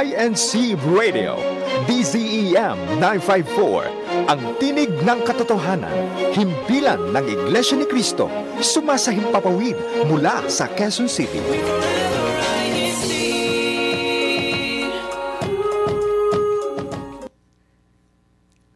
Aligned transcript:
INC 0.00 0.80
Radio, 0.96 1.36
DZEM 1.84 2.96
954, 3.04 4.32
ang 4.32 4.40
tinig 4.56 4.88
ng 5.04 5.20
katotohanan, 5.28 5.92
himpilan 6.32 7.12
ng 7.12 7.24
Iglesia 7.28 7.76
ni 7.76 7.84
Cristo, 7.84 8.32
sumasahimpapawid 8.64 9.76
mula 10.08 10.48
sa 10.48 10.72
Quezon 10.72 11.04
City. 11.04 11.44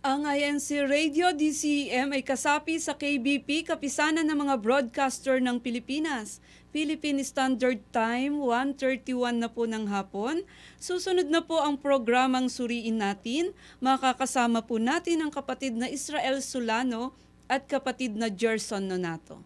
Ang 0.05 0.29
INC 0.29 0.69
Radio 0.85 1.33
DCEM 1.33 2.13
ay 2.13 2.21
kasapi 2.21 2.77
sa 2.77 2.93
KBP, 2.93 3.65
Kapisanan 3.65 4.29
ng 4.29 4.45
mga 4.45 4.61
Broadcaster 4.61 5.41
ng 5.41 5.57
Pilipinas. 5.57 6.45
Philippine 6.75 7.23
Standard 7.23 7.79
Time, 7.95 8.43
1.31 8.43 9.39
na 9.39 9.47
po 9.47 9.63
ng 9.63 9.87
hapon. 9.87 10.43
Susunod 10.75 11.31
na 11.31 11.39
po 11.39 11.63
ang 11.63 11.79
programang 11.79 12.51
Suriin 12.51 12.99
Natin. 12.99 13.55
Makakasama 13.79 14.59
po 14.67 14.83
natin 14.83 15.23
ang 15.23 15.31
kapatid 15.31 15.79
na 15.79 15.87
Israel 15.87 16.43
Solano 16.43 17.15
at 17.47 17.71
kapatid 17.71 18.19
na 18.19 18.27
Gerson 18.27 18.91
Nonato. 18.91 19.39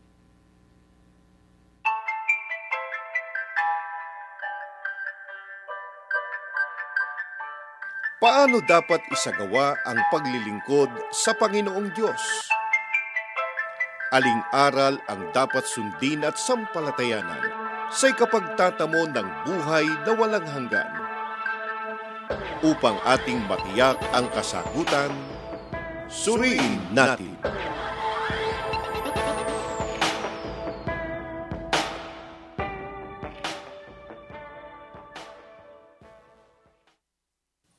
Paano 8.24 8.64
dapat 8.64 9.04
isagawa 9.12 9.76
ang 9.84 10.00
paglilingkod 10.08 11.12
sa 11.12 11.36
Panginoong 11.36 11.92
Diyos? 11.92 12.48
Aling 14.08 14.40
aral 14.56 14.96
ang 15.04 15.28
dapat 15.36 15.68
sundin 15.68 16.24
at 16.24 16.40
sampalatayanan 16.40 17.44
sa 17.92 18.08
ikapagtatamo 18.08 19.04
ng 19.04 19.28
buhay 19.44 19.84
na 19.84 20.12
walang 20.16 20.48
hanggan? 20.48 20.88
Upang 22.64 22.96
ating 23.04 23.44
matiyak 23.44 24.00
ang 24.16 24.24
kasagutan, 24.32 25.12
suriin 26.08 26.88
natin. 26.88 27.36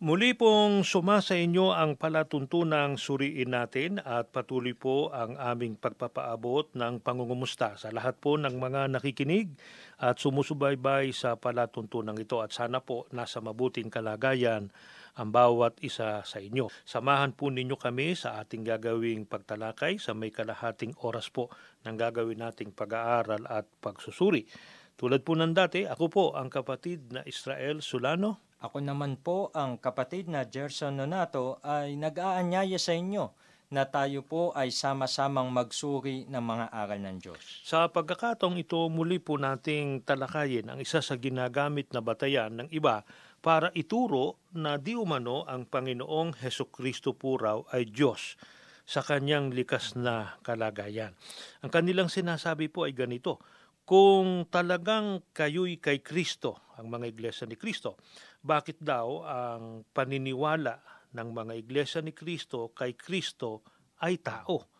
Muli 0.10 0.34
pong 0.34 0.82
suma 0.82 1.22
sa 1.22 1.38
inyo 1.38 1.70
ang 1.70 1.94
palatuntunang 1.94 2.98
suriin 2.98 3.54
natin 3.54 4.02
at 4.02 4.34
patuloy 4.34 4.74
po 4.74 5.14
ang 5.14 5.38
aming 5.38 5.78
pagpapaabot 5.78 6.74
ng 6.74 6.98
pangungumusta 6.98 7.78
sa 7.78 7.94
lahat 7.94 8.18
po 8.18 8.34
ng 8.34 8.58
mga 8.58 8.90
nakikinig 8.90 9.54
at 10.02 10.18
sumusubaybay 10.18 11.14
sa 11.14 11.38
palatuntunang 11.38 12.18
ito 12.18 12.42
at 12.42 12.50
sana 12.50 12.82
po 12.82 13.06
nasa 13.14 13.38
mabuting 13.38 13.94
kalagayan 13.94 14.74
ang 15.14 15.30
bawat 15.30 15.78
isa 15.86 16.26
sa 16.26 16.38
inyo. 16.42 16.73
Samahan 16.90 17.38
po 17.38 17.54
ninyo 17.54 17.78
kami 17.78 18.18
sa 18.18 18.42
ating 18.42 18.66
gagawing 18.66 19.30
pagtalakay 19.30 20.02
sa 20.02 20.18
may 20.18 20.34
kalahating 20.34 20.98
oras 21.06 21.30
po 21.30 21.54
ng 21.86 21.94
gagawin 21.94 22.42
nating 22.42 22.73
pag-aaral 22.73 23.46
at 23.46 23.70
pagsusuri. 23.78 24.50
Tulad 24.98 25.22
po 25.22 25.38
ng 25.38 25.54
dati, 25.54 25.86
ako 25.86 26.06
po 26.10 26.26
ang 26.34 26.50
kapatid 26.50 27.14
na 27.14 27.22
Israel 27.30 27.86
Solano 27.86 28.48
Ako 28.60 28.84
naman 28.84 29.16
po 29.16 29.56
ang 29.56 29.80
kapatid 29.80 30.28
na 30.28 30.44
Gerson 30.44 31.00
Nonato 31.00 31.64
ay 31.64 31.96
nag-aanyaya 31.96 32.76
sa 32.76 32.92
inyo 32.92 33.32
na 33.72 33.88
tayo 33.88 34.20
po 34.20 34.52
ay 34.52 34.68
sama-samang 34.68 35.48
magsuri 35.48 36.28
ng 36.28 36.44
mga 36.44 36.66
aral 36.68 37.00
ng 37.00 37.18
Diyos. 37.24 37.40
Sa 37.64 37.88
pagkakataong 37.88 38.60
ito, 38.60 38.92
muli 38.92 39.24
po 39.24 39.40
nating 39.40 40.04
talakayin 40.04 40.68
ang 40.68 40.84
isa 40.84 41.00
sa 41.00 41.16
ginagamit 41.16 41.88
na 41.96 42.04
batayan 42.04 42.52
ng 42.60 42.68
iba 42.76 43.08
para 43.40 43.72
ituro 43.80 44.36
na 44.52 44.76
di 44.76 44.92
umano 44.92 45.48
ang 45.48 45.64
Panginoong 45.64 46.44
Heso 46.44 46.68
Kristo 46.68 47.16
po 47.16 47.40
raw 47.40 47.64
ay 47.72 47.88
Diyos 47.88 48.36
sa 48.83 49.00
kanyang 49.00 49.56
likas 49.56 49.95
na 49.95 50.36
kalagayan. 50.44 51.16
Ang 51.64 51.72
kanilang 51.72 52.12
sinasabi 52.12 52.67
po 52.67 52.83
ay 52.83 52.92
ganito, 52.92 53.39
kung 53.88 54.45
talagang 54.54 55.26
kayo'y 55.33 55.82
kay 55.82 56.06
Kristo, 56.06 56.70
ang 56.78 56.94
mga 56.94 57.10
iglesia 57.10 57.50
ni 57.50 57.58
Kristo, 57.58 57.98
bakit 58.39 58.80
daw 58.80 59.23
ang 59.27 59.83
paniniwala 59.92 60.80
ng 61.11 61.30
mga 61.36 61.54
iglesia 61.60 62.00
ni 62.00 62.16
Kristo 62.16 62.72
kay 62.72 62.95
Kristo 62.95 63.64
ay 64.00 64.20
tao? 64.23 64.72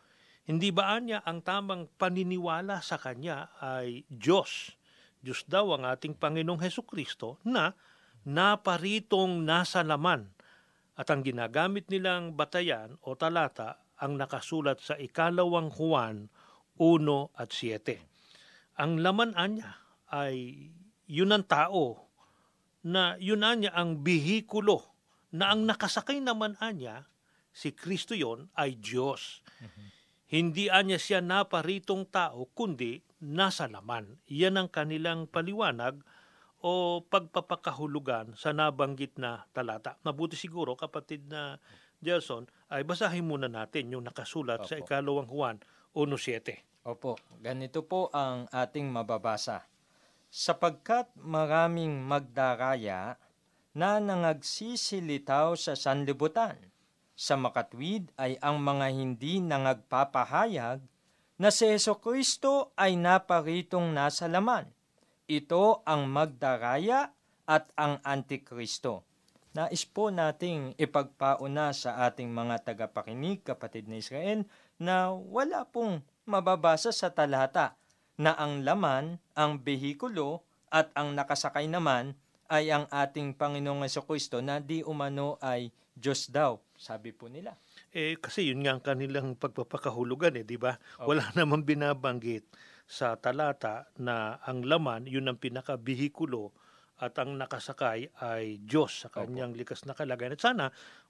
Hindi 0.50 0.74
ba 0.74 0.98
anya 0.98 1.22
ang 1.22 1.46
tamang 1.46 1.86
paniniwala 2.00 2.82
sa 2.82 2.98
Kanya 2.98 3.54
ay 3.62 4.08
Diyos? 4.10 4.74
Diyos 5.20 5.46
daw 5.46 5.76
ang 5.78 5.86
ating 5.86 6.18
Panginoong 6.18 6.64
Heso 6.64 6.82
Kristo 6.88 7.38
na 7.46 7.76
naparitong 8.26 9.46
nasa 9.46 9.86
laman 9.86 10.32
at 11.00 11.08
ang 11.12 11.24
ginagamit 11.24 11.88
nilang 11.88 12.36
batayan 12.36 12.98
o 13.06 13.16
talata 13.16 13.80
ang 14.00 14.16
nakasulat 14.16 14.80
sa 14.80 14.96
ikalawang 14.96 15.72
Juan 15.72 16.32
1 16.80 17.40
at 17.40 17.52
7. 17.52 18.00
Ang 18.80 19.04
laman 19.04 19.36
anya 19.36 19.80
ay 20.10 20.72
yun 21.06 21.36
ang 21.36 21.44
tao 21.44 22.09
na 22.86 23.20
yun 23.20 23.44
anya 23.44 23.76
ang 23.76 24.00
bihikulo 24.04 24.84
na 25.36 25.52
ang 25.54 25.68
nakasakay 25.68 26.24
naman 26.24 26.56
anya 26.64 27.06
si 27.54 27.76
Kristo 27.76 28.16
yon 28.16 28.48
ay 28.56 28.80
Diyos. 28.80 29.44
Hindi 30.30 30.70
anya 30.70 31.02
siya 31.02 31.26
naparitong 31.26 32.06
tao 32.08 32.46
kundi 32.54 33.02
nasa 33.26 33.66
laman. 33.66 34.22
Yan 34.30 34.62
ang 34.62 34.70
kanilang 34.70 35.26
paliwanag 35.26 36.00
o 36.60 37.04
pagpapakahulugan 37.08 38.36
sa 38.36 38.52
nabanggit 38.52 39.16
na 39.18 39.48
talata. 39.56 39.96
Mabuti 40.04 40.36
siguro 40.36 40.76
kapatid 40.76 41.28
na 41.32 41.58
Gelson 42.00 42.48
ay 42.72 42.88
basahin 42.88 43.28
muna 43.28 43.52
natin 43.52 43.92
yung 43.92 44.08
nakasulat 44.08 44.64
sa 44.68 44.80
Opo. 44.80 44.84
ikalawang 44.88 45.28
Juan 45.28 45.58
1.7. 45.96 46.88
Opo, 46.88 47.20
ganito 47.44 47.84
po 47.84 48.08
ang 48.16 48.48
ating 48.50 48.88
mababasa. 48.88 49.68
Sapagkat 50.30 51.10
maraming 51.18 52.06
magdaraya 52.06 53.18
na 53.74 53.98
nangagsisilitaw 53.98 55.58
sa 55.58 55.74
sanlibutan, 55.74 56.58
sa 57.18 57.34
makatwid 57.34 58.14
ay 58.16 58.38
ang 58.40 58.62
mga 58.62 58.94
hindi 58.94 59.42
nangagpapahayag 59.42 60.80
na 61.42 61.50
si 61.50 61.66
Yeso 61.66 61.98
Kristo 61.98 62.76
ay 62.78 62.94
naparitong 63.00 63.90
nasa 63.90 64.30
laman. 64.30 64.70
Ito 65.26 65.82
ang 65.88 66.06
magdaraya 66.12 67.10
at 67.50 67.72
ang 67.74 67.98
Antikristo. 68.06 69.08
Nais 69.50 69.82
po 69.82 70.14
nating 70.14 70.78
ipagpauna 70.78 71.74
sa 71.74 72.06
ating 72.06 72.30
mga 72.30 72.70
tagapakinig, 72.70 73.42
kapatid 73.42 73.90
na 73.90 73.98
Israel, 73.98 74.46
na 74.78 75.10
wala 75.10 75.66
pong 75.66 76.06
mababasa 76.30 76.94
sa 76.94 77.10
talata 77.10 77.79
na 78.20 78.36
ang 78.36 78.68
laman, 78.68 79.16
ang 79.34 79.64
behikulo, 79.64 80.44
at 80.70 80.94
ang 80.94 81.18
nakasakay 81.18 81.66
naman 81.66 82.14
ay 82.52 82.70
ang 82.70 82.86
ating 82.92 83.34
Panginoong 83.34 83.88
Kristo 84.06 84.44
na 84.44 84.62
di 84.62 84.86
umano 84.86 85.42
ay 85.42 85.74
Diyos 85.96 86.30
daw, 86.30 86.62
sabi 86.78 87.12
po 87.12 87.28
nila. 87.28 87.58
Eh, 87.90 88.16
kasi 88.22 88.52
yun 88.54 88.62
nga 88.62 88.78
ang 88.78 88.84
kanilang 88.84 89.34
pagpapakahulugan 89.34 90.38
eh, 90.38 90.46
di 90.46 90.56
ba? 90.56 90.78
Wala 91.02 91.26
namang 91.38 91.66
binabanggit 91.66 92.46
sa 92.90 93.18
talata 93.18 93.90
na 93.98 94.38
ang 94.46 94.66
laman, 94.66 95.10
yun 95.10 95.30
ang 95.30 95.38
pinakabihikulo 95.38 96.54
at 97.00 97.16
ang 97.16 97.40
nakasakay 97.40 98.12
ay 98.20 98.60
Diyos 98.60 99.08
sa 99.08 99.10
kanyang 99.10 99.56
likas 99.56 99.88
na 99.88 99.96
kalagayan. 99.96 100.36
At 100.36 100.44
sana 100.44 100.66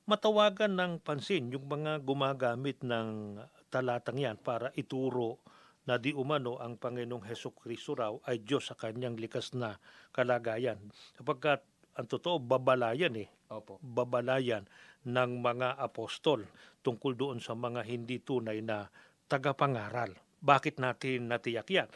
matawagan 0.05 0.77
ng 0.77 0.93
pansin 1.01 1.49
yung 1.49 1.65
mga 1.65 2.05
gumagamit 2.05 2.85
ng 2.85 3.41
talatang 3.73 4.21
yan 4.21 4.37
para 4.37 4.69
ituro 4.77 5.41
na 5.89 5.97
di 5.97 6.13
umano 6.13 6.61
ang 6.61 6.77
Panginoong 6.77 7.25
Heso 7.25 7.49
Kristo 7.49 7.97
raw 7.97 8.13
ay 8.29 8.45
Diyos 8.45 8.69
sa 8.69 8.77
kanyang 8.77 9.17
likas 9.17 9.57
na 9.57 9.81
kalagayan. 10.13 10.77
Sapagkat 11.17 11.65
ang 11.97 12.05
totoo, 12.05 12.37
babalayan 12.37 13.17
eh 13.17 13.25
Opo. 13.49 13.81
babalayan 13.81 14.69
ng 15.09 15.41
mga 15.41 15.81
apostol 15.81 16.45
tungkol 16.85 17.17
doon 17.17 17.41
sa 17.41 17.57
mga 17.57 17.81
hindi 17.89 18.21
tunay 18.21 18.61
na 18.61 18.85
tagapangaral. 19.25 20.13
Bakit 20.45 20.77
natin 20.77 21.33
natiyak 21.33 21.65
yan? 21.73 21.89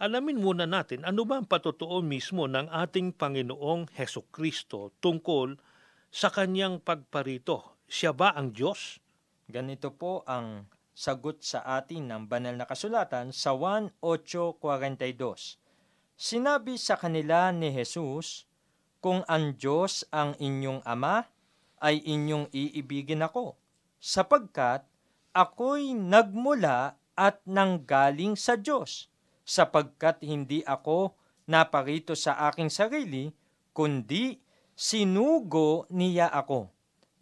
Alamin 0.00 0.38
muna 0.38 0.64
natin 0.64 1.02
ano 1.02 1.26
ba 1.26 1.42
ang 1.42 1.50
patotoo 1.50 2.00
mismo 2.00 2.46
ng 2.46 2.70
ating 2.70 3.18
Panginoong 3.18 3.90
Heso 3.98 4.24
Kristo 4.30 4.94
tungkol 5.02 5.58
sa 6.08 6.30
kanyang 6.30 6.80
pagparito. 6.80 7.82
Siya 7.90 8.14
ba 8.14 8.32
ang 8.32 8.54
Diyos? 8.54 9.02
Ganito 9.50 9.90
po 9.90 10.22
ang 10.24 10.70
sagot 11.00 11.40
sa 11.40 11.64
atin 11.80 12.12
ng 12.12 12.28
banal 12.28 12.60
na 12.60 12.68
kasulatan 12.68 13.32
sa 13.32 13.56
1.8.42. 13.56 15.56
Sinabi 16.12 16.76
sa 16.76 17.00
kanila 17.00 17.48
ni 17.56 17.72
Jesus, 17.72 18.44
Kung 19.00 19.24
ang 19.24 19.56
Diyos 19.56 20.04
ang 20.12 20.36
inyong 20.36 20.84
ama, 20.84 21.24
ay 21.80 22.04
inyong 22.04 22.52
iibigin 22.52 23.24
ako, 23.24 23.56
sapagkat 23.96 24.84
ako'y 25.32 25.96
nagmula 25.96 27.00
at 27.16 27.40
nanggaling 27.48 28.36
sa 28.36 28.60
Diyos, 28.60 29.08
sapagkat 29.40 30.20
hindi 30.20 30.60
ako 30.68 31.16
naparito 31.48 32.12
sa 32.12 32.44
aking 32.52 32.68
sarili, 32.68 33.32
kundi 33.72 34.36
sinugo 34.76 35.88
niya 35.88 36.28
ako. 36.28 36.68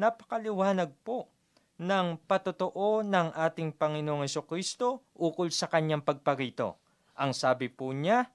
Napakaliwanag 0.02 0.90
po 1.06 1.37
ng 1.78 2.18
patotoo 2.26 3.06
ng 3.06 3.34
ating 3.38 3.70
Panginoong 3.70 4.26
Kristo 4.46 5.06
ukol 5.14 5.54
sa 5.54 5.70
kanyang 5.70 6.02
pagparito. 6.02 6.78
Ang 7.14 7.34
sabi 7.34 7.70
po 7.70 7.94
niya, 7.94 8.30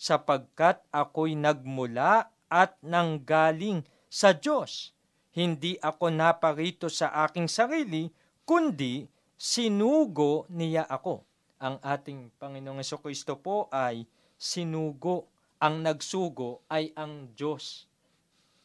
sapagkat 0.00 0.80
ako'y 0.88 1.36
nagmula 1.36 2.32
at 2.48 2.80
nanggaling 2.80 3.84
sa 4.08 4.32
Diyos. 4.32 4.96
Hindi 5.36 5.76
ako 5.76 6.08
naparito 6.08 6.88
sa 6.88 7.12
aking 7.28 7.46
sarili, 7.46 8.08
kundi 8.48 9.04
sinugo 9.36 10.48
niya 10.48 10.88
ako. 10.88 11.22
Ang 11.60 11.76
ating 11.84 12.32
Panginoong 12.40 12.80
Kristo 12.80 13.36
po 13.36 13.68
ay 13.68 14.08
sinugo. 14.40 15.28
Ang 15.60 15.84
nagsugo 15.84 16.64
ay 16.72 16.96
ang 16.96 17.36
Diyos. 17.36 17.84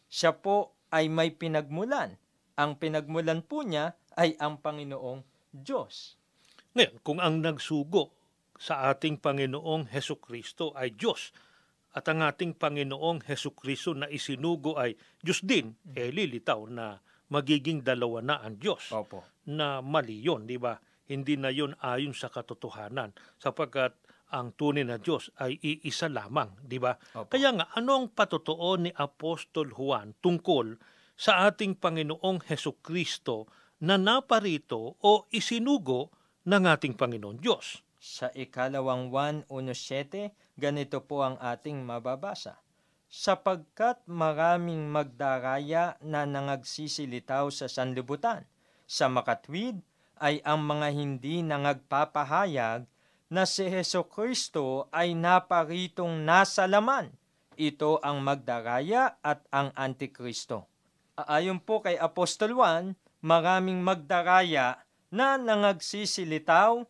Siya 0.07 0.31
po 0.31 0.71
ay 0.95 1.11
may 1.11 1.35
pinagmulan. 1.35 2.15
Ang 2.55 2.79
pinagmulan 2.79 3.43
po 3.43 3.67
niya 3.67 3.99
ay 4.15 4.39
ang 4.39 4.59
Panginoong 4.59 5.51
Diyos. 5.51 6.19
Ngayon, 6.75 6.95
kung 7.03 7.19
ang 7.23 7.39
nagsugo 7.39 8.11
sa 8.55 8.91
ating 8.91 9.19
Panginoong 9.19 9.91
Heso 9.91 10.19
Kristo 10.19 10.75
ay 10.75 10.95
Diyos, 10.95 11.31
at 11.95 12.11
ang 12.11 12.27
ating 12.27 12.59
Panginoong 12.59 13.23
Heso 13.23 13.55
Kristo 13.55 13.95
na 13.95 14.11
isinugo 14.11 14.75
ay 14.75 14.99
Diyos 15.23 15.39
din, 15.39 15.79
eh 15.95 16.11
lilitaw 16.11 16.67
na 16.67 16.99
magiging 17.31 17.79
dalawa 17.87 18.19
na 18.19 18.35
ang 18.43 18.59
Diyos. 18.59 18.91
Opo. 18.91 19.23
Na 19.47 19.79
mali 19.79 20.19
yun, 20.19 20.43
di 20.43 20.59
ba? 20.59 20.75
Hindi 21.07 21.39
na 21.39 21.53
yun 21.53 21.71
ayon 21.79 22.11
sa 22.11 22.27
katotohanan 22.27 23.15
sapagkat 23.39 23.95
ang 24.35 24.51
tunay 24.57 24.83
na 24.83 24.99
Diyos 24.99 25.31
ay 25.39 25.55
iisa 25.63 26.11
lamang, 26.11 26.51
di 26.59 26.75
ba? 26.75 26.99
Opo. 27.15 27.31
Kaya 27.31 27.55
nga, 27.55 27.71
ano 27.71 28.03
ang 28.03 28.07
patotoo 28.11 28.75
ni 28.75 28.91
Apostol 28.91 29.71
Juan 29.71 30.19
tungkol 30.19 30.75
sa 31.15 31.47
ating 31.47 31.79
Panginoong 31.79 32.43
Heso 32.51 32.75
Kristo 32.83 33.47
na 33.81 33.99
naparito 33.99 34.95
o 34.99 35.27
isinugo 35.31 36.13
ng 36.47 36.63
ating 36.69 36.95
Panginoon 36.95 37.41
Diyos? 37.41 37.81
Sa 37.99 38.29
ikalawang 38.31 39.09
1.1.7, 39.09 40.29
ganito 40.55 41.01
po 41.01 41.25
ang 41.25 41.41
ating 41.41 41.81
mababasa. 41.81 42.61
Sapagkat 43.09 44.03
maraming 44.05 44.91
magdaraya 44.91 45.97
na 46.03 46.27
nangagsisilitaw 46.27 47.49
sa 47.49 47.65
sanlibutan, 47.65 48.45
sa 48.85 49.09
makatwid 49.09 49.81
ay 50.21 50.39
ang 50.45 50.63
mga 50.63 50.87
hindi 50.93 51.41
nangagpapahayag 51.41 52.85
na 53.31 53.43
si 53.43 53.65
Heso 53.65 54.05
Kristo 54.05 54.85
ay 54.93 55.17
naparitong 55.17 56.21
nasa 56.23 56.69
laman. 56.69 57.09
Ito 57.55 58.03
ang 58.03 58.21
magdaraya 58.21 59.17
at 59.23 59.47
ang 59.49 59.71
Antikristo. 59.73 60.67
Ayon 61.15 61.63
po 61.63 61.79
kay 61.79 61.95
Apostol 61.95 62.51
Juan, 62.51 62.99
maraming 63.25 63.81
magdaraya 63.81 64.85
na 65.09 65.41
nangagsisilitaw 65.41 66.85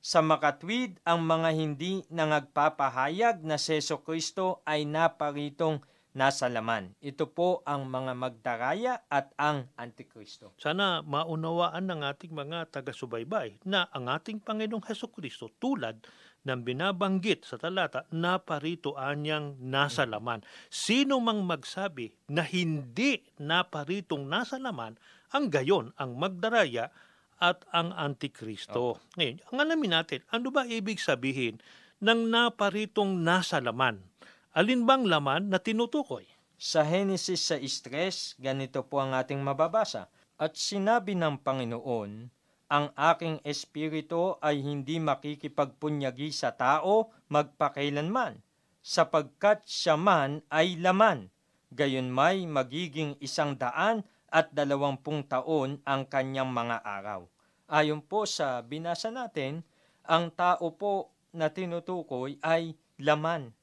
sa 0.00 0.24
makatwid 0.24 0.96
ang 1.04 1.20
mga 1.20 1.50
hindi 1.52 2.00
nangagpapahayag 2.08 3.44
na 3.44 3.60
si 3.60 3.76
Yeso 3.76 4.00
Kristo 4.00 4.64
ay 4.64 4.88
naparitong 4.88 5.84
nasa 6.16 6.46
laman. 6.48 6.94
Ito 7.04 7.28
po 7.28 7.60
ang 7.68 7.90
mga 7.90 8.12
magdaraya 8.16 8.94
at 9.10 9.34
ang 9.36 9.68
Antikristo. 9.76 10.54
Sana 10.56 11.02
maunawaan 11.04 11.84
ng 11.90 12.00
ating 12.06 12.32
mga 12.32 12.70
taga-subaybay 12.70 13.60
na 13.66 13.90
ang 13.92 14.08
ating 14.08 14.40
Panginoong 14.40 14.84
Heso 14.88 15.10
Kristo 15.10 15.50
tulad 15.58 16.00
ng 16.44 16.60
binabanggit 16.60 17.48
sa 17.48 17.56
talata 17.56 18.04
na 18.12 18.36
parito 18.38 18.94
anyang 18.94 19.56
nasa 19.58 20.04
laman. 20.04 20.44
Sino 20.68 21.18
mang 21.18 21.42
magsabi 21.42 22.14
na 22.30 22.44
hindi 22.44 23.24
naparitong 23.40 24.28
nasa 24.28 24.60
laman, 24.60 24.94
ang 25.34 25.50
gayon 25.50 25.90
ang 25.98 26.14
magdaraya 26.14 26.94
at 27.42 27.66
ang 27.74 27.90
Antikristo. 27.90 29.02
Ngayon, 29.18 29.42
ang 29.50 29.58
alamin 29.58 29.92
natin, 29.98 30.22
ano 30.30 30.54
ba 30.54 30.62
ibig 30.70 31.02
sabihin 31.02 31.58
ng 31.98 32.30
naparitong 32.30 33.18
nasa 33.18 33.58
laman? 33.58 33.98
Alin 34.54 34.86
bang 34.86 35.10
laman 35.10 35.50
na 35.50 35.58
tinutukoy? 35.58 36.30
Sa 36.54 36.86
sa 36.86 37.56
stress, 37.58 38.38
ganito 38.38 38.86
po 38.86 39.02
ang 39.02 39.10
ating 39.18 39.42
mababasa. 39.42 40.06
At 40.38 40.54
sinabi 40.54 41.18
ng 41.18 41.42
Panginoon, 41.42 42.30
ang 42.70 42.86
aking 42.94 43.42
espiritu 43.42 44.38
ay 44.38 44.62
hindi 44.62 45.02
makikipagpunyagi 45.02 46.30
sa 46.30 46.54
tao 46.54 47.10
magpakailanman, 47.28 48.38
sapagkat 48.80 49.66
siya 49.66 49.98
man 49.98 50.42
ay 50.48 50.78
laman. 50.78 51.28
Gayon 51.74 52.14
may 52.14 52.46
magiging 52.46 53.18
isang 53.18 53.58
daan 53.58 54.06
at 54.34 54.50
dalawampung 54.50 55.30
taon 55.30 55.78
ang 55.86 56.10
kanyang 56.10 56.50
mga 56.50 56.82
araw. 56.82 57.30
Ayon 57.70 58.02
po 58.02 58.26
sa 58.26 58.66
binasa 58.66 59.14
natin, 59.14 59.62
ang 60.02 60.34
tao 60.34 60.74
po 60.74 61.14
na 61.30 61.54
tinutukoy 61.54 62.42
ay 62.42 62.74
laman. 62.98 63.54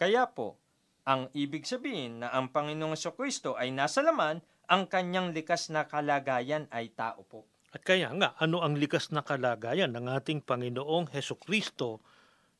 Kaya 0.00 0.24
po, 0.32 0.56
ang 1.04 1.28
ibig 1.36 1.68
sabihin 1.68 2.24
na 2.24 2.32
ang 2.32 2.48
Panginoong 2.48 2.96
Kristo 3.12 3.52
ay 3.60 3.68
nasa 3.68 4.00
laman, 4.00 4.40
ang 4.64 4.88
kanyang 4.88 5.36
likas 5.36 5.68
na 5.68 5.84
kalagayan 5.84 6.64
ay 6.72 6.88
tao 6.96 7.20
po. 7.28 7.44
At 7.76 7.84
kaya 7.84 8.08
nga, 8.16 8.32
ano 8.40 8.64
ang 8.64 8.80
likas 8.80 9.12
na 9.12 9.20
kalagayan 9.20 9.92
ng 9.92 10.08
ating 10.08 10.40
Panginoong 10.40 11.12
Heso 11.12 11.36
Kristo 11.36 12.00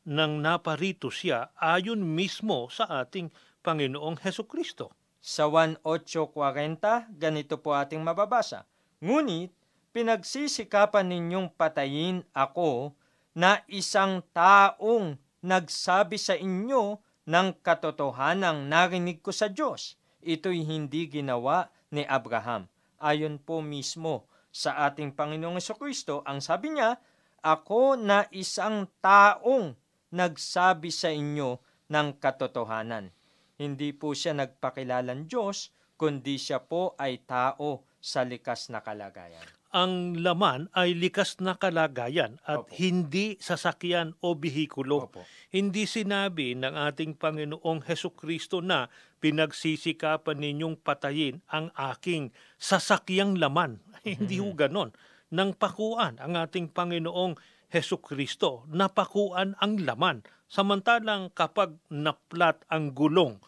nang 0.04 0.44
naparito 0.44 1.08
siya 1.08 1.56
ayon 1.56 2.04
mismo 2.04 2.68
sa 2.68 2.84
ating 3.00 3.32
Panginoong 3.64 4.20
Heso 4.20 4.44
Kristo? 4.44 4.92
Sa 5.24 5.48
1.8.40, 5.48 7.16
ganito 7.16 7.56
po 7.56 7.72
ating 7.72 8.04
mababasa. 8.04 8.68
Ngunit, 9.00 9.56
pinagsisikapan 9.96 11.08
ninyong 11.08 11.48
patayin 11.48 12.20
ako 12.36 12.92
na 13.32 13.64
isang 13.72 14.20
taong 14.36 15.16
nagsabi 15.40 16.20
sa 16.20 16.36
inyo 16.36 17.00
ng 17.24 17.56
katotohanang 17.64 18.68
narinig 18.68 19.24
ko 19.24 19.32
sa 19.32 19.48
Diyos. 19.48 19.96
Ito'y 20.20 20.60
hindi 20.60 21.08
ginawa 21.08 21.72
ni 21.88 22.04
Abraham. 22.04 22.68
Ayon 23.00 23.40
po 23.40 23.64
mismo 23.64 24.28
sa 24.52 24.84
ating 24.84 25.16
Panginoong 25.16 25.56
Kristo, 25.80 26.20
ang 26.28 26.44
sabi 26.44 26.76
niya, 26.76 27.00
Ako 27.40 27.96
na 27.96 28.28
isang 28.28 28.92
taong 29.00 29.72
nagsabi 30.12 30.92
sa 30.92 31.08
inyo 31.08 31.64
ng 31.88 32.20
katotohanan. 32.20 33.08
Hindi 33.54 33.94
po 33.94 34.12
siya 34.18 34.34
nagpakilalan 34.34 35.30
Diyos, 35.30 35.70
kundi 35.94 36.42
siya 36.42 36.62
po 36.66 36.98
ay 36.98 37.22
tao 37.22 37.86
sa 38.02 38.26
likas 38.26 38.68
na 38.74 38.82
kalagayan. 38.82 39.46
Ang 39.74 40.22
laman 40.22 40.70
ay 40.70 40.94
likas 40.94 41.42
na 41.42 41.58
kalagayan 41.58 42.38
at 42.46 42.62
Opo. 42.62 42.70
hindi 42.78 43.34
sasakyan 43.42 44.14
o 44.22 44.38
bihikulo. 44.38 45.10
Opo. 45.10 45.26
Hindi 45.50 45.82
sinabi 45.90 46.54
ng 46.54 46.78
ating 46.78 47.18
Panginoong 47.18 47.82
Heso 47.82 48.14
Kristo 48.14 48.62
na 48.62 48.86
pinagsisikapan 49.18 50.38
ninyong 50.38 50.78
patayin 50.78 51.42
ang 51.50 51.74
aking 51.74 52.30
sasakyang 52.54 53.34
laman. 53.34 53.82
Hindi 54.06 54.38
ho 54.38 54.54
ganon. 54.54 54.94
Nang 55.34 55.56
pakuan 55.58 56.22
ang 56.22 56.38
ating 56.38 56.70
Panginoong 56.70 57.34
Heso 57.66 57.98
Kristo, 57.98 58.68
napakuan 58.70 59.58
ang 59.58 59.82
laman. 59.82 60.22
Samantalang 60.46 61.32
kapag 61.32 61.74
naplat 61.90 62.62
ang 62.70 62.92
gulong 62.92 63.40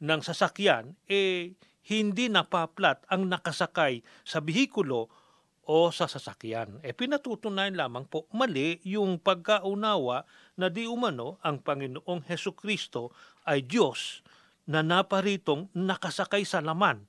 ng 0.00 0.20
sasakyan, 0.20 0.96
eh 1.10 1.56
hindi 1.84 2.32
napaplat 2.32 3.04
ang 3.12 3.28
nakasakay 3.28 4.00
sa 4.24 4.40
bihikulo 4.40 5.12
o 5.64 5.88
sa 5.92 6.08
sasakyan. 6.08 6.80
E 6.84 6.92
pinatutunayan 6.92 7.76
lamang 7.76 8.08
po 8.08 8.28
mali 8.32 8.80
yung 8.84 9.20
pagkaunawa 9.20 10.24
na 10.60 10.68
di 10.68 10.84
umano 10.88 11.40
ang 11.40 11.60
Panginoong 11.60 12.24
Heso 12.28 12.52
Kristo 12.52 13.12
ay 13.48 13.64
Diyos 13.64 14.24
na 14.64 14.80
naparitong 14.80 15.72
nakasakay 15.76 16.44
sa 16.48 16.64
laman 16.64 17.04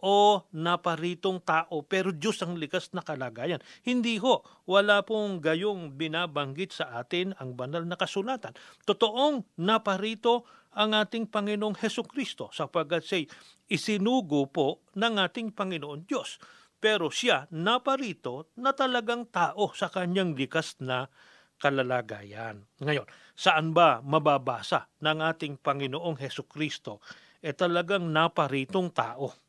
o 0.00 0.44
naparitong 0.52 1.40
tao 1.40 1.80
pero 1.84 2.12
Diyos 2.12 2.40
ang 2.44 2.60
likas 2.60 2.92
na 2.92 3.00
kalagayan. 3.00 3.64
Hindi 3.80 4.20
ho, 4.20 4.44
wala 4.68 5.00
pong 5.06 5.40
gayong 5.40 5.96
binabanggit 5.96 6.76
sa 6.76 7.00
atin 7.00 7.32
ang 7.40 7.56
banal 7.56 7.84
na 7.88 7.96
kasulatan. 7.96 8.52
Totoong 8.84 9.56
naparito 9.60 10.44
ang 10.76 10.92
ating 10.92 11.32
Panginoong 11.32 11.80
Heso 11.80 12.04
Kristo 12.04 12.52
sapagkat 12.52 13.02
say 13.02 13.24
isinugo 13.66 14.44
po 14.52 14.84
ng 14.92 15.16
ating 15.16 15.56
Panginoon 15.56 16.04
Diyos. 16.04 16.36
Pero 16.76 17.08
siya 17.08 17.48
naparito 17.48 18.52
na 18.60 18.76
talagang 18.76 19.32
tao 19.32 19.72
sa 19.72 19.88
kanyang 19.88 20.36
likas 20.36 20.76
na 20.84 21.08
kalalagayan. 21.56 22.68
Ngayon, 22.84 23.08
saan 23.32 23.72
ba 23.72 24.04
mababasa 24.04 24.92
ng 25.00 25.18
ating 25.24 25.56
Panginoong 25.56 26.20
Heso 26.20 26.44
Kristo 26.44 27.00
e 27.40 27.56
talagang 27.56 28.12
naparitong 28.12 28.92
tao? 28.92 29.45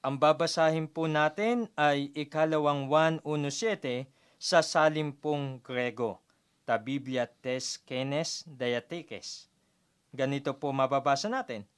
Ang 0.00 0.16
babasahin 0.16 0.88
po 0.88 1.04
natin 1.04 1.68
ay 1.76 2.08
ikalawang 2.16 2.88
1.1.7 2.88 4.08
sa 4.40 4.64
salimpong 4.64 5.60
Grego, 5.60 6.24
ta 6.64 6.80
Biblia 6.80 7.28
tes 7.28 7.76
kenes 7.84 8.40
diatikes. 8.48 9.52
Ganito 10.08 10.56
po 10.56 10.72
mababasa 10.72 11.28
natin. 11.28 11.68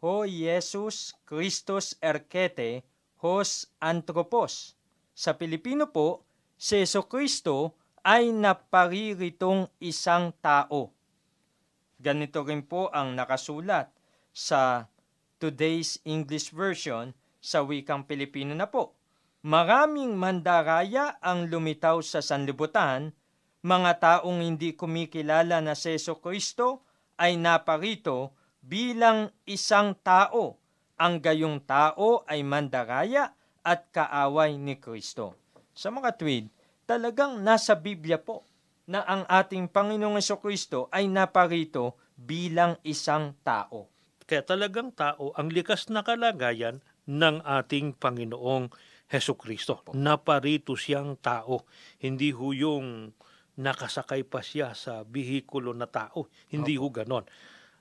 ho 0.00 0.24
Jesus 0.24 1.12
Christus 1.28 1.92
erkete 2.00 2.80
hos 3.20 3.68
anthropos. 3.76 4.72
Sa 5.12 5.36
Pilipino 5.36 5.92
po, 5.92 6.24
si 6.56 6.80
Yeso 6.80 7.04
Kristo 7.04 7.76
ay 8.00 8.32
napariritong 8.32 9.68
isang 9.84 10.32
tao. 10.40 10.96
Ganito 12.00 12.40
rin 12.40 12.64
po 12.64 12.88
ang 12.88 13.12
nakasulat 13.12 13.92
sa 14.32 14.88
today's 15.36 16.00
English 16.08 16.48
version 16.56 17.12
sa 17.40 17.64
wikang 17.64 18.04
Pilipino 18.04 18.52
na 18.52 18.68
po. 18.68 18.94
Maraming 19.40 20.14
mandaraya 20.20 21.16
ang 21.24 21.48
lumitaw 21.48 22.04
sa 22.04 22.20
sanlibutan, 22.20 23.16
mga 23.64 23.92
taong 24.00 24.44
hindi 24.44 24.76
kumikilala 24.76 25.64
na 25.64 25.72
si 25.72 25.96
Yeso 25.96 26.20
Kristo 26.20 26.84
ay 27.16 27.40
naparito 27.40 28.36
bilang 28.60 29.32
isang 29.48 29.96
tao. 30.04 30.60
Ang 31.00 31.24
gayong 31.24 31.64
tao 31.64 32.28
ay 32.28 32.44
mandaraya 32.44 33.32
at 33.64 33.88
kaaway 33.88 34.60
ni 34.60 34.76
Kristo. 34.76 35.36
Sa 35.72 35.88
mga 35.88 36.20
tweed, 36.20 36.52
talagang 36.84 37.40
nasa 37.40 37.72
Biblia 37.72 38.20
po 38.20 38.44
na 38.84 39.00
ang 39.08 39.24
ating 39.24 39.72
Panginoong 39.72 40.20
Kristo 40.40 40.92
ay 40.92 41.08
naparito 41.08 41.96
bilang 42.20 42.76
isang 42.84 43.32
tao. 43.40 43.88
Kaya 44.28 44.44
talagang 44.44 44.92
tao 44.92 45.32
ang 45.40 45.48
likas 45.48 45.88
na 45.88 46.04
kalagayan 46.04 46.84
ng 47.10 47.42
ating 47.42 47.98
Panginoong 47.98 48.70
Heso 49.10 49.34
Kristo. 49.34 49.82
Naparito 49.90 50.78
siyang 50.78 51.18
tao. 51.18 51.66
Hindi 51.98 52.30
ho 52.30 52.54
yung 52.54 53.10
nakasakay 53.58 54.22
pa 54.22 54.38
siya 54.38 54.70
sa 54.78 55.02
bihikulo 55.02 55.74
na 55.74 55.90
tao. 55.90 56.30
Hindi 56.46 56.78
ho 56.78 56.86
ganon. 56.94 57.26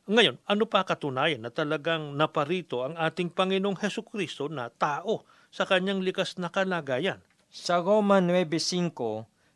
Ngayon, 0.09 0.41
ano 0.49 0.65
pa 0.65 0.81
katunayan 0.81 1.45
na 1.45 1.53
talagang 1.53 2.17
naparito 2.17 2.81
ang 2.81 2.97
ating 2.97 3.29
Panginoong 3.29 3.77
Heso 3.77 4.01
Kristo 4.01 4.49
na 4.49 4.73
tao 4.73 5.21
sa 5.53 5.69
kanyang 5.69 6.01
likas 6.01 6.41
na 6.41 6.49
kalagayan? 6.49 7.21
Sa 7.53 7.77
Roma 7.77 8.17
9.5, 8.17 8.89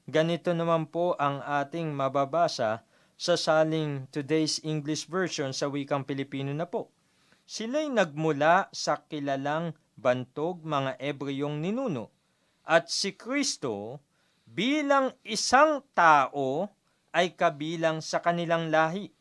ganito 0.06 0.53
naman 0.53 0.86
po 0.86 1.18
ang 1.18 1.42
ating 1.42 1.89
mababasa 1.98 2.86
sa 3.18 3.34
saling 3.34 4.06
today's 4.13 4.62
English 4.62 5.10
version 5.10 5.50
sa 5.58 5.70
wikang 5.74 6.06
Pilipino 6.06 6.53
na 6.53 6.70
po. 6.70 6.94
Sila'y 7.44 7.92
nagmula 7.92 8.72
sa 8.72 9.04
kilalang 9.06 9.76
bantog 10.00 10.64
mga 10.64 10.98
Ebreyong 10.98 11.60
ninuno. 11.60 12.10
At 12.64 12.88
si 12.88 13.14
Kristo 13.14 14.00
bilang 14.48 15.12
isang 15.28 15.84
tao 15.92 16.72
ay 17.12 17.36
kabilang 17.36 18.00
sa 18.00 18.24
kanilang 18.24 18.72
lahi. 18.72 19.12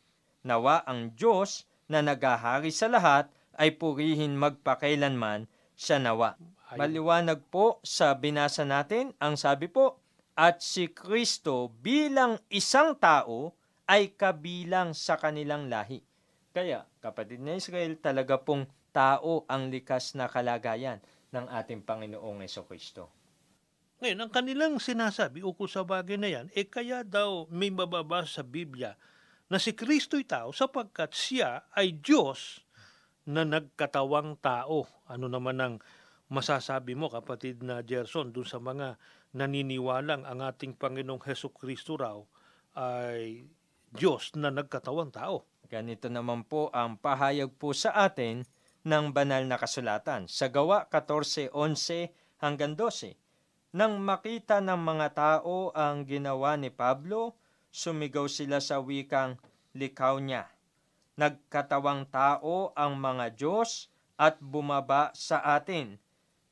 Nawa 0.43 0.81
ang 0.87 1.11
Diyos 1.13 1.67
na 1.91 1.99
nagahari 1.99 2.71
sa 2.71 2.87
lahat 2.87 3.27
ay 3.59 3.75
purihin 3.75 4.39
magpakailanman 4.39 5.45
siya 5.77 5.99
nawa. 6.01 6.39
Maliwanag 6.73 7.45
po 7.53 7.77
sa 7.85 8.17
binasa 8.17 8.65
natin, 8.65 9.13
ang 9.21 9.37
sabi 9.37 9.69
po, 9.69 10.01
at 10.33 10.65
si 10.65 10.89
Kristo 10.89 11.69
bilang 11.69 12.41
isang 12.49 12.97
tao 12.97 13.53
ay 13.85 14.17
kabilang 14.17 14.97
sa 14.97 15.21
kanilang 15.21 15.69
lahi. 15.69 16.01
Kaya, 16.53 16.85
kapatid 17.01 17.41
na 17.41 17.57
Israel, 17.57 17.97
talaga 17.97 18.37
pong 18.37 18.69
tao 18.93 19.41
ang 19.49 19.73
likas 19.73 20.13
na 20.13 20.29
kalagayan 20.29 21.01
ng 21.33 21.49
ating 21.49 21.81
Panginoong 21.81 22.45
Kristo. 22.69 23.09
Ngayon, 24.05 24.21
ang 24.21 24.29
kanilang 24.29 24.77
sinasabi 24.77 25.41
ukol 25.41 25.65
sa 25.65 25.81
bagay 25.81 26.21
na 26.21 26.29
yan, 26.29 26.53
eh 26.53 26.69
kaya 26.69 27.01
daw 27.01 27.49
may 27.49 27.73
mababasa 27.73 28.39
sa 28.39 28.43
Biblia 28.45 28.93
na 29.49 29.57
si 29.57 29.73
Kristo'y 29.73 30.29
tao 30.29 30.53
sapagkat 30.53 31.09
siya 31.17 31.65
ay 31.73 31.97
Diyos 31.97 32.61
na 33.25 33.41
nagkatawang 33.49 34.37
tao. 34.37 34.85
Ano 35.09 35.25
naman 35.25 35.57
ang 35.57 35.75
masasabi 36.29 36.93
mo, 36.93 37.09
kapatid 37.09 37.65
na 37.65 37.81
Gerson, 37.81 38.29
dun 38.29 38.45
sa 38.45 38.61
mga 38.61 39.01
naniniwalang 39.33 40.21
ang 40.29 40.45
ating 40.45 40.77
Panginoong 40.77 41.23
Heso 41.25 41.49
Kristo 41.49 41.97
raw 41.97 42.21
ay 42.77 43.49
Diyos 43.89 44.37
na 44.37 44.53
nagkatawang 44.53 45.09
tao. 45.09 45.49
Ganito 45.73 46.05
naman 46.05 46.45
po 46.45 46.69
ang 46.69 47.01
pahayag 47.01 47.49
po 47.57 47.73
sa 47.73 47.89
atin 48.05 48.45
ng 48.85 49.09
banal 49.09 49.41
na 49.49 49.57
kasulatan 49.57 50.29
sa 50.29 50.45
gawa 50.45 50.85
14.11 50.85 52.13
hanggang 52.37 52.77
12. 52.77 53.17
Nang 53.73 53.97
makita 53.97 54.61
ng 54.61 54.77
mga 54.77 55.07
tao 55.17 55.73
ang 55.73 56.05
ginawa 56.05 56.53
ni 56.61 56.69
Pablo, 56.69 57.33
sumigaw 57.73 58.29
sila 58.29 58.61
sa 58.61 58.77
wikang 58.85 59.41
likaw 59.73 60.21
niya. 60.21 60.45
Nagkatawang 61.17 62.05
tao 62.05 62.69
ang 62.77 62.93
mga 63.01 63.33
Diyos 63.33 63.89
at 64.13 64.37
bumaba 64.37 65.09
sa 65.17 65.41
atin. 65.57 65.97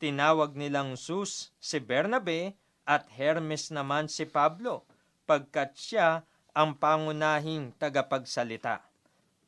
Tinawag 0.01 0.57
nilang 0.57 0.97
Sus 0.97 1.53
si 1.61 1.77
Bernabe 1.77 2.57
at 2.89 3.05
Hermes 3.13 3.69
naman 3.69 4.09
si 4.09 4.25
Pablo, 4.25 4.81
pagkat 5.29 5.77
siya 5.77 6.25
ang 6.57 6.73
pangunahing 6.73 7.77
tagapagsalita. 7.77 8.90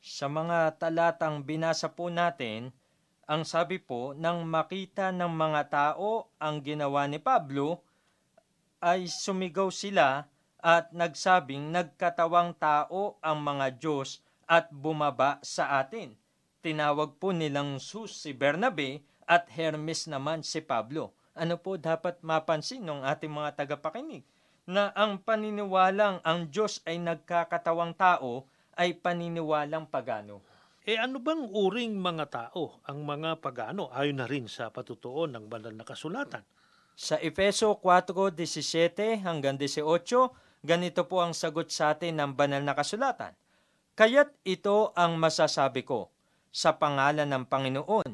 Sa 0.04 0.28
mga 0.28 0.76
talatang 0.84 1.48
binasa 1.48 1.88
po 1.88 2.12
natin, 2.12 2.76
ang 3.24 3.48
sabi 3.48 3.80
po, 3.80 4.12
nang 4.12 4.44
makita 4.44 5.16
ng 5.16 5.32
mga 5.32 5.62
tao 5.72 6.28
ang 6.44 6.60
ginawa 6.60 7.08
ni 7.08 7.24
Pablo, 7.24 7.80
ay 8.84 9.08
sumigaw 9.08 9.72
sila 9.72 10.28
at 10.60 10.92
nagsabing 10.92 11.72
nagkatawang 11.72 12.52
tao 12.60 13.16
ang 13.24 13.40
mga 13.48 13.80
Diyos 13.80 14.20
at 14.44 14.68
bumaba 14.76 15.40
sa 15.40 15.80
atin. 15.80 16.20
Tinawag 16.60 17.16
po 17.16 17.32
nilang 17.32 17.80
Sus 17.80 18.12
si 18.12 18.36
Bernabe 18.36 19.08
at 19.24 19.48
Hermes 19.56 20.12
naman 20.12 20.44
si 20.44 20.60
Pablo. 20.60 21.16
Ano 21.32 21.56
po 21.56 21.80
dapat 21.80 22.20
mapansin 22.20 22.84
ng 22.84 23.08
ating 23.08 23.32
mga 23.32 23.56
tagapakinig? 23.56 24.28
Na 24.68 24.92
ang 25.00 25.24
paniniwalang 25.24 26.20
ang 26.28 26.52
Diyos 26.52 26.84
ay 26.84 27.00
nagkakatawang 27.00 27.96
tao 27.96 28.52
ay 28.78 28.98
paniniwalang 28.98 29.90
pagano. 29.90 30.42
Eh 30.84 31.00
ano 31.00 31.24
bang 31.24 31.48
uring 31.48 31.96
mga 31.96 32.26
tao 32.28 32.84
ang 32.84 33.08
mga 33.08 33.40
pagano 33.40 33.88
ayon 33.96 34.20
na 34.20 34.28
rin 34.28 34.52
sa 34.52 34.68
patutuon 34.68 35.32
ng 35.32 35.48
banal 35.48 35.72
na 35.72 35.88
kasulatan? 35.88 36.44
Sa 36.94 37.16
Efeso 37.18 37.80
4.17 37.80 39.24
hanggang 39.24 39.56
18, 39.56 39.80
ganito 40.62 41.02
po 41.08 41.24
ang 41.24 41.32
sagot 41.32 41.72
sa 41.72 41.96
atin 41.96 42.20
ng 42.20 42.32
banal 42.36 42.62
na 42.62 42.76
kasulatan. 42.76 43.32
Kaya't 43.96 44.36
ito 44.44 44.92
ang 44.94 45.16
masasabi 45.16 45.88
ko, 45.88 46.12
sa 46.54 46.76
pangalan 46.78 47.32
ng 47.32 47.46
Panginoon, 47.50 48.12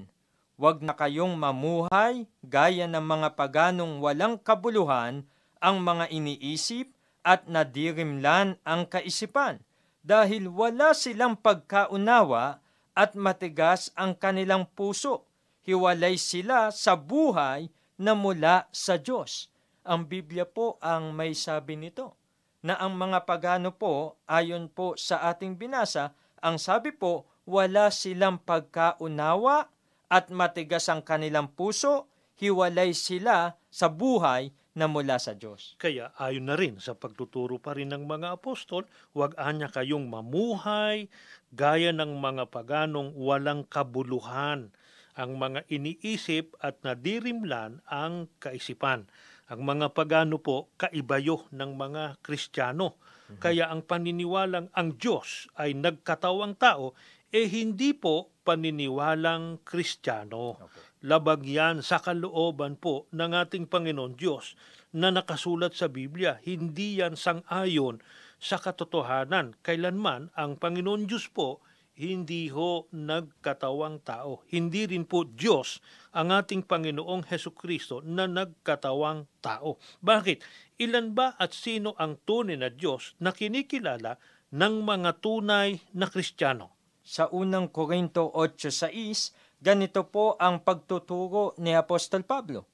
huwag 0.55 0.77
na 0.83 0.95
kayong 0.95 1.35
mamuhay 1.35 2.27
gaya 2.45 2.87
ng 2.87 3.03
mga 3.03 3.35
paganong 3.35 3.99
walang 3.99 4.37
kabuluhan 4.39 5.27
ang 5.59 5.75
mga 5.83 6.07
iniisip 6.11 6.91
at 7.23 7.49
nadirimlan 7.49 8.55
ang 8.63 8.87
kaisipan 8.87 9.59
dahil 10.03 10.47
wala 10.47 10.95
silang 10.95 11.35
pagkaunawa 11.35 12.63
at 12.95 13.15
matigas 13.15 13.91
ang 13.95 14.15
kanilang 14.15 14.67
puso. 14.75 15.27
Hiwalay 15.63 16.17
sila 16.17 16.73
sa 16.73 16.97
buhay 16.97 17.69
na 17.99 18.15
mula 18.15 18.65
sa 18.71 18.95
Diyos. 18.95 19.51
Ang 19.83 20.07
Biblia 20.07 20.47
po 20.47 20.79
ang 20.79 21.11
may 21.11 21.35
sabi 21.35 21.75
nito 21.75 22.15
na 22.59 22.75
ang 22.75 22.95
mga 22.95 23.23
pagano 23.23 23.71
po, 23.71 24.19
ayon 24.27 24.67
po 24.67 24.99
sa 24.99 25.23
ating 25.31 25.55
binasa, 25.55 26.11
ang 26.43 26.59
sabi 26.59 26.91
po, 26.91 27.27
wala 27.47 27.89
silang 27.89 28.39
pagkaunawa 28.39 29.71
at 30.11 30.27
matigas 30.29 30.91
ang 30.91 30.99
kanilang 30.99 31.47
puso, 31.47 32.11
hiwalay 32.35 32.91
sila 32.91 33.55
sa 33.71 33.87
buhay 33.87 34.51
na 34.77 34.85
mula 34.85 35.17
sa 35.17 35.33
Diyos. 35.33 35.73
Kaya 35.81 36.13
ayon 36.17 36.49
na 36.49 36.55
rin 36.55 36.77
sa 36.77 36.93
pagtuturo 36.93 37.57
pa 37.57 37.73
rin 37.73 37.89
ng 37.89 38.05
mga 38.05 38.37
apostol, 38.37 38.85
huwag 39.17 39.33
anya 39.37 39.69
kayong 39.69 40.05
mamuhay 40.07 41.09
gaya 41.49 41.89
ng 41.89 42.21
mga 42.21 42.53
paganong 42.53 43.17
walang 43.17 43.65
kabuluhan, 43.65 44.69
ang 45.17 45.31
mga 45.35 45.65
iniisip 45.67 46.53
at 46.61 46.79
nadirimlan 46.85 47.81
ang 47.89 48.29
kaisipan. 48.37 49.09
Ang 49.49 49.65
mga 49.65 49.97
pagano 49.97 50.37
po, 50.37 50.69
kaibayo 50.77 51.49
ng 51.49 51.73
mga 51.73 52.21
Kristiyano. 52.21 53.01
Kaya 53.41 53.69
ang 53.69 53.81
paniniwalang 53.85 54.69
ang 54.73 54.97
Diyos 54.97 55.49
ay 55.57 55.73
nagkatawang 55.73 56.57
tao, 56.57 56.93
eh 57.29 57.45
hindi 57.45 57.93
po 57.93 58.33
paniniwalang 58.41 59.61
Kristiyano. 59.61 60.57
Labag 60.99 61.47
yan 61.47 61.79
sa 61.79 62.03
kalooban 62.03 62.75
po 62.75 63.07
ng 63.15 63.31
ating 63.31 63.71
Panginoon 63.71 64.19
Diyos 64.19 64.59
na 64.91 65.15
nakasulat 65.15 65.71
sa 65.71 65.87
Biblia. 65.87 66.43
Hindi 66.43 66.99
yan 66.99 67.15
sang-ayon 67.15 68.03
sa 68.35 68.59
katotohanan. 68.59 69.55
Kailanman 69.63 70.27
ang 70.35 70.59
Panginoon 70.59 71.07
Diyos 71.07 71.31
po 71.31 71.63
hindi 71.99 72.47
ho 72.47 72.87
nagkatawang 72.95 73.99
tao. 74.07 74.47
Hindi 74.47 74.87
rin 74.87 75.03
po 75.03 75.27
Diyos 75.27 75.83
ang 76.15 76.31
ating 76.31 76.63
Panginoong 76.63 77.27
Heso 77.27 77.51
Kristo 77.51 77.99
na 78.03 78.23
nagkatawang 78.23 79.27
tao. 79.43 79.79
Bakit? 79.99 80.39
Ilan 80.79 81.11
ba 81.11 81.35
at 81.35 81.51
sino 81.51 81.99
ang 81.99 82.15
tunay 82.23 82.55
na 82.55 82.71
Diyos 82.71 83.19
na 83.19 83.35
kinikilala 83.35 84.15
ng 84.55 84.75
mga 84.83 85.19
tunay 85.19 85.83
na 85.91 86.07
Kristiyano? 86.07 86.75
Sa 87.03 87.27
unang 87.35 87.67
Korinto 87.67 88.31
8.6, 88.31 89.38
ganito 89.59 90.07
po 90.07 90.39
ang 90.39 90.63
pagtuturo 90.63 91.55
ni 91.59 91.75
Apostol 91.75 92.23
Pablo. 92.23 92.67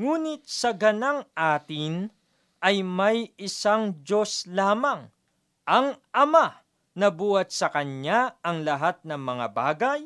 Ngunit 0.00 0.48
sa 0.48 0.72
ganang 0.72 1.28
atin 1.36 2.08
ay 2.60 2.80
may 2.84 3.32
isang 3.36 3.96
Diyos 4.00 4.48
lamang, 4.48 5.08
ang 5.64 5.96
Ama, 6.12 6.60
na 6.96 7.08
buhat 7.08 7.54
sa 7.54 7.70
Kanya 7.70 8.36
ang 8.42 8.66
lahat 8.66 9.00
ng 9.06 9.16
mga 9.16 9.46
bagay 9.54 10.00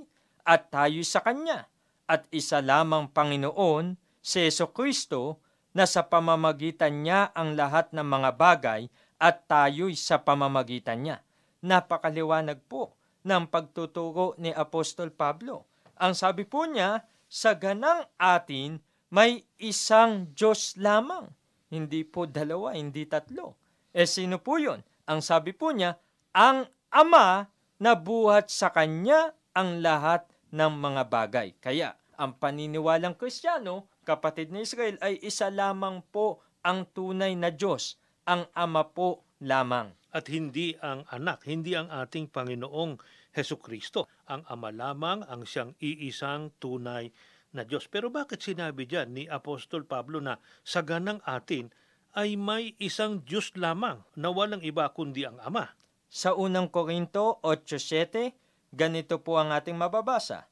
at 0.45 0.69
tayo 0.69 1.01
sa 1.03 1.25
Kanya, 1.25 1.67
at 2.05 2.29
isa 2.29 2.61
lamang 2.61 3.09
Panginoon, 3.09 3.97
si 4.21 4.45
Yeso 4.45 4.71
Kristo, 4.71 5.41
na 5.75 5.89
sa 5.89 6.07
pamamagitan 6.07 7.03
niya 7.03 7.35
ang 7.35 7.59
lahat 7.59 7.91
ng 7.91 8.07
mga 8.07 8.31
bagay 8.39 8.87
at 9.19 9.49
tayo'y 9.51 9.99
sa 9.99 10.23
pamamagitan 10.23 11.03
niya. 11.03 11.17
Napakaliwanag 11.65 12.63
po 12.69 12.95
ng 13.25 13.49
pagtuturo 13.51 14.39
ni 14.39 14.55
Apostol 14.55 15.11
Pablo. 15.11 15.67
Ang 16.05 16.13
sabi 16.13 16.45
po 16.45 16.69
niya, 16.69 17.01
sa 17.33 17.57
ganang 17.57 18.05
atin 18.21 18.77
may 19.09 19.41
isang 19.57 20.29
Diyos 20.37 20.77
lamang. 20.77 21.33
Hindi 21.73 22.05
po 22.05 22.29
dalawa, 22.29 22.77
hindi 22.77 23.09
tatlo. 23.09 23.57
E 23.89 24.05
sino 24.05 24.37
po 24.37 24.61
yun? 24.61 24.85
Ang 25.09 25.25
sabi 25.25 25.57
po 25.57 25.73
niya, 25.73 25.97
ang 26.37 26.69
Ama 26.95 27.49
na 27.81 27.93
buhat 27.97 28.53
sa 28.53 28.69
Kanya 28.71 29.33
ang 29.57 29.81
lahat 29.81 30.29
ng 30.55 30.73
mga 30.79 31.03
bagay. 31.11 31.49
Kaya, 31.59 31.97
ang 32.15 32.39
paniniwalang 32.39 33.19
Kristiyano, 33.19 33.91
kapatid 34.07 34.55
ni 34.55 34.63
Israel, 34.63 34.95
ay 35.03 35.19
isa 35.19 35.51
lamang 35.51 36.05
po 36.15 36.39
ang 36.63 36.87
tunay 36.95 37.35
na 37.35 37.51
Diyos, 37.51 37.99
ang 38.29 38.47
Ama 38.55 38.95
po 38.95 39.27
lamang. 39.43 39.91
At 40.15 40.31
hindi 40.31 40.79
ang 40.79 41.03
anak, 41.11 41.43
hindi 41.51 41.75
ang 41.75 41.91
ating 41.91 42.31
Panginoong 42.31 42.95
Heso 43.35 43.59
Kristo. 43.59 44.07
Ang 44.25 44.43
Ama 44.49 44.73
lamang 44.73 45.21
ang 45.29 45.45
siyang 45.45 45.77
iisang 45.81 46.53
tunay 46.57 47.13
na 47.55 47.63
Diyos. 47.63 47.87
Pero 47.87 48.09
bakit 48.09 48.43
sinabi 48.43 48.89
diyan 48.89 49.15
ni 49.15 49.25
Apostol 49.29 49.87
Pablo 49.87 50.19
na 50.19 50.41
sa 50.67 50.83
ganang 50.83 51.23
atin 51.29 51.71
ay 52.17 52.35
may 52.35 52.75
isang 52.83 53.23
Diyos 53.23 53.55
lamang 53.55 54.03
na 54.17 54.29
walang 54.33 54.65
iba 54.65 54.89
kundi 54.91 55.29
ang 55.29 55.39
Ama? 55.45 55.77
Sa 56.11 56.35
unang 56.35 56.71
Korinto 56.71 57.43
8.7, 57.43 58.33
ganito 58.75 59.19
po 59.23 59.39
ang 59.39 59.51
ating 59.51 59.75
mababasa. 59.75 60.47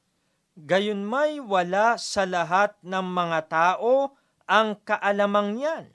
Gayon 0.53 1.01
may 1.07 1.41
wala 1.41 1.97
sa 1.97 2.29
lahat 2.29 2.77
ng 2.85 3.07
mga 3.09 3.39
tao 3.49 4.13
ang 4.45 4.77
kaalamang 4.83 5.57
yan, 5.57 5.85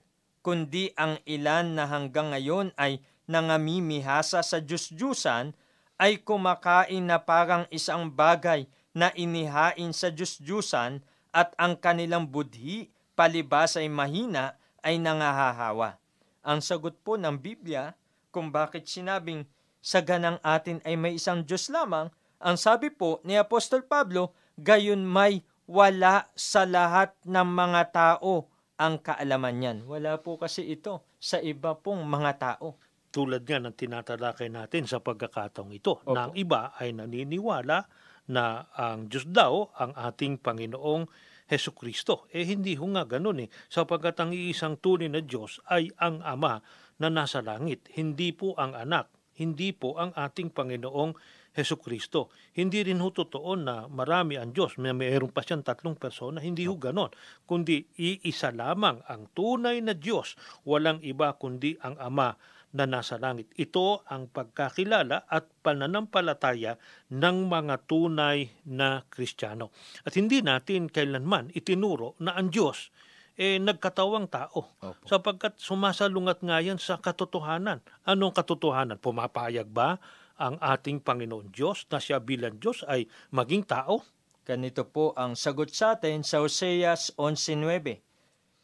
kundi 0.40 0.90
ang 0.96 1.20
ilan 1.28 1.76
na 1.76 1.84
hanggang 1.86 2.32
ngayon 2.32 2.72
ay 2.80 2.98
nangamimihasa 3.28 4.40
sa 4.40 4.58
Diyos-Diyusan 4.58 5.52
ay 5.98 6.22
kumakain 6.22 7.02
na 7.02 7.18
parang 7.18 7.66
isang 7.74 8.06
bagay 8.06 8.70
na 8.94 9.10
inihain 9.18 9.90
sa 9.90 10.08
Diyos-Diyusan 10.08 11.02
at 11.34 11.52
ang 11.58 11.76
kanilang 11.76 12.30
budhi 12.30 12.88
palibas 13.18 13.74
ay 13.74 13.90
mahina 13.90 14.54
ay 14.80 15.02
nangahahawa. 15.02 15.98
Ang 16.46 16.62
sagot 16.62 16.94
po 17.02 17.18
ng 17.18 17.34
Biblia 17.34 17.98
kung 18.30 18.54
bakit 18.54 18.86
sinabing 18.86 19.44
sa 19.82 19.98
ganang 19.98 20.38
atin 20.46 20.78
ay 20.86 20.94
may 20.94 21.18
isang 21.18 21.42
Diyos 21.42 21.66
lamang, 21.66 22.08
ang 22.38 22.54
sabi 22.54 22.94
po 22.94 23.18
ni 23.26 23.34
Apostol 23.34 23.82
Pablo, 23.82 24.30
gayon 24.54 25.02
may 25.02 25.42
wala 25.66 26.30
sa 26.38 26.62
lahat 26.64 27.12
ng 27.26 27.44
mga 27.44 27.82
tao 27.90 28.46
ang 28.78 29.02
kaalaman 29.02 29.58
niyan. 29.58 29.78
Wala 29.84 30.22
po 30.22 30.38
kasi 30.38 30.64
ito 30.70 31.02
sa 31.18 31.42
iba 31.42 31.74
pong 31.74 32.06
mga 32.06 32.32
tao. 32.38 32.78
Tulad 33.08 33.42
nga 33.48 33.58
ng 33.58 33.72
tinatalakay 33.72 34.52
natin 34.52 34.84
sa 34.84 35.00
pagkakataong 35.00 35.72
ito, 35.72 36.04
Opo. 36.04 36.12
na 36.12 36.28
ang 36.28 36.34
iba 36.36 36.76
ay 36.76 36.92
naniniwala 36.92 37.88
na 38.28 38.68
ang 38.76 39.08
Diyos 39.08 39.24
daw 39.24 39.72
ang 39.80 39.96
ating 39.96 40.44
Panginoong 40.44 41.08
Heso 41.48 41.72
Kristo. 41.72 42.28
Eh 42.28 42.44
hindi 42.44 42.76
ho 42.76 42.84
nga 42.92 43.08
ganun 43.08 43.40
eh, 43.40 43.48
sapagkat 43.72 44.20
ang 44.20 44.36
iisang 44.36 44.76
tunay 44.78 45.08
na 45.08 45.24
Diyos 45.24 45.64
ay 45.72 45.88
ang 45.96 46.20
Ama 46.20 46.60
na 47.00 47.08
nasa 47.08 47.40
langit, 47.40 47.88
hindi 47.96 48.36
po 48.36 48.52
ang 48.60 48.76
anak, 48.76 49.08
hindi 49.40 49.72
po 49.72 49.96
ang 49.96 50.12
ating 50.12 50.52
Panginoong 50.52 51.16
Heso 51.56 51.80
Kristo. 51.80 52.28
Hindi 52.52 52.84
rin 52.84 53.00
ho 53.00 53.08
totoo 53.08 53.56
na 53.56 53.88
marami 53.88 54.36
ang 54.36 54.52
Diyos, 54.52 54.76
may 54.76 54.92
mayroon 54.92 55.32
pa 55.32 55.40
siyang 55.40 55.64
tatlong 55.64 55.96
persona, 55.96 56.44
hindi 56.44 56.68
ho 56.68 56.76
ganon, 56.76 57.08
kundi 57.48 57.88
iisa 57.96 58.52
lamang 58.52 59.00
ang 59.08 59.32
tunay 59.32 59.80
na 59.80 59.96
Diyos, 59.96 60.36
walang 60.68 61.00
iba 61.00 61.32
kundi 61.40 61.80
ang 61.80 61.96
Ama 61.96 62.36
na 62.76 62.84
nasa 62.84 63.16
langit. 63.16 63.48
Ito 63.56 64.04
ang 64.08 64.28
pagkakilala 64.28 65.24
at 65.24 65.48
pananampalataya 65.64 66.76
ng 67.12 67.36
mga 67.48 67.88
tunay 67.88 68.52
na 68.68 69.04
Kristiyano. 69.08 69.72
At 70.04 70.16
hindi 70.20 70.44
natin 70.44 70.92
kailanman 70.92 71.52
itinuro 71.56 72.18
na 72.20 72.36
ang 72.36 72.52
Diyos 72.52 72.92
eh 73.38 73.62
nagkatawang 73.62 74.26
tao 74.26 74.74
Opo. 74.82 75.06
sapagkat 75.06 75.62
sumasalungat 75.62 76.42
nga 76.42 76.58
yan 76.58 76.76
sa 76.82 76.98
katotohanan. 76.98 77.78
Anong 78.02 78.34
katotohanan? 78.34 78.98
Pumapayag 78.98 79.70
ba 79.70 80.02
ang 80.42 80.58
ating 80.58 80.98
Panginoon 80.98 81.54
Diyos 81.54 81.86
na 81.86 82.02
siya 82.02 82.18
bilang 82.18 82.58
Diyos 82.58 82.82
ay 82.90 83.06
maging 83.30 83.62
tao? 83.62 84.02
Ganito 84.42 84.90
po 84.90 85.14
ang 85.14 85.38
sagot 85.38 85.70
sa 85.70 85.94
atin 85.94 86.26
sa 86.26 86.42
Oseas 86.42 87.14
11.9. 87.14 88.07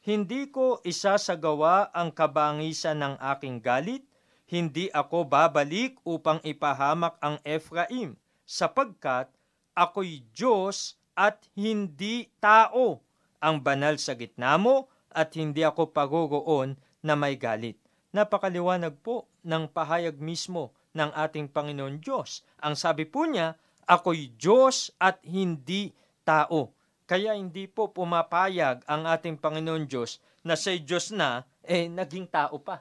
Hindi 0.04 0.52
ko 0.52 0.84
isasagawa 0.84 1.88
ang 1.96 2.12
kabangisan 2.12 3.00
ng 3.00 3.14
aking 3.24 3.64
galit, 3.64 4.04
hindi 4.44 4.92
ako 4.92 5.24
babalik 5.24 5.96
upang 6.04 6.44
ipahamak 6.44 7.16
ang 7.24 7.40
Ephraim, 7.40 8.12
sapagkat 8.44 9.32
ako'y 9.72 10.20
Diyos 10.36 11.00
at 11.16 11.48
hindi 11.56 12.28
tao, 12.36 13.00
ang 13.40 13.64
banal 13.64 13.96
sa 13.96 14.12
gitna 14.12 14.60
mo 14.60 14.92
at 15.08 15.32
hindi 15.40 15.64
ako 15.64 15.88
pagoroon 15.96 16.76
na 17.00 17.16
may 17.16 17.40
galit. 17.40 17.80
Napakaliwanag 18.12 19.00
po 19.00 19.24
ng 19.40 19.72
pahayag 19.72 20.20
mismo 20.20 20.76
ng 20.92 21.16
ating 21.16 21.48
Panginoon 21.48 22.04
Diyos. 22.04 22.44
Ang 22.60 22.76
sabi 22.76 23.08
po 23.08 23.24
niya, 23.24 23.56
ako'y 23.88 24.36
Diyos 24.36 24.92
at 25.00 25.16
hindi 25.24 25.96
tao. 26.28 26.76
Kaya 27.04 27.36
hindi 27.36 27.68
po 27.68 27.92
pumapayag 27.92 28.88
ang 28.88 29.04
ating 29.04 29.36
Panginoon 29.36 29.84
Diyos 29.84 30.24
na 30.40 30.56
sa 30.56 30.72
Diyos 30.72 31.12
na, 31.12 31.44
eh, 31.64 31.88
naging 31.88 32.28
tao 32.28 32.56
pa. 32.60 32.80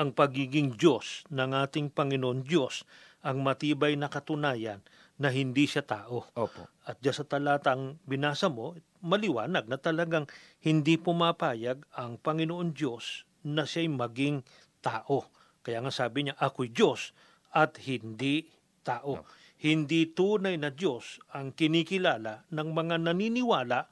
Ang 0.00 0.16
pagiging 0.16 0.72
Diyos 0.72 1.28
ng 1.28 1.52
ating 1.52 1.92
Panginoon 1.92 2.40
Diyos 2.48 2.88
ang 3.20 3.44
matibay 3.44 3.94
na 4.00 4.08
katunayan 4.08 4.80
na 5.20 5.28
hindi 5.28 5.68
siya 5.68 5.84
tao. 5.84 6.26
Opo. 6.32 6.62
At 6.88 6.98
diyan 7.04 7.16
sa 7.20 7.28
talatang 7.28 8.00
binasa 8.08 8.48
mo, 8.48 8.74
maliwanag 9.04 9.68
na 9.68 9.76
talagang 9.76 10.24
hindi 10.64 10.96
pumapayag 10.96 11.84
ang 11.94 12.16
Panginoon 12.16 12.72
Diyos 12.72 13.28
na 13.44 13.68
siya'y 13.68 13.92
maging 13.92 14.40
tao. 14.80 15.28
Kaya 15.62 15.84
nga 15.84 15.92
sabi 15.94 16.26
niya, 16.26 16.34
ako'y 16.40 16.72
Diyos 16.72 17.14
at 17.52 17.76
hindi 17.84 18.48
tao. 18.82 19.22
Hindi 19.62 20.10
tunay 20.10 20.58
na 20.58 20.74
Diyos 20.74 21.22
ang 21.30 21.54
kinikilala 21.54 22.50
ng 22.50 22.68
mga 22.74 22.98
naniniwala 22.98 23.86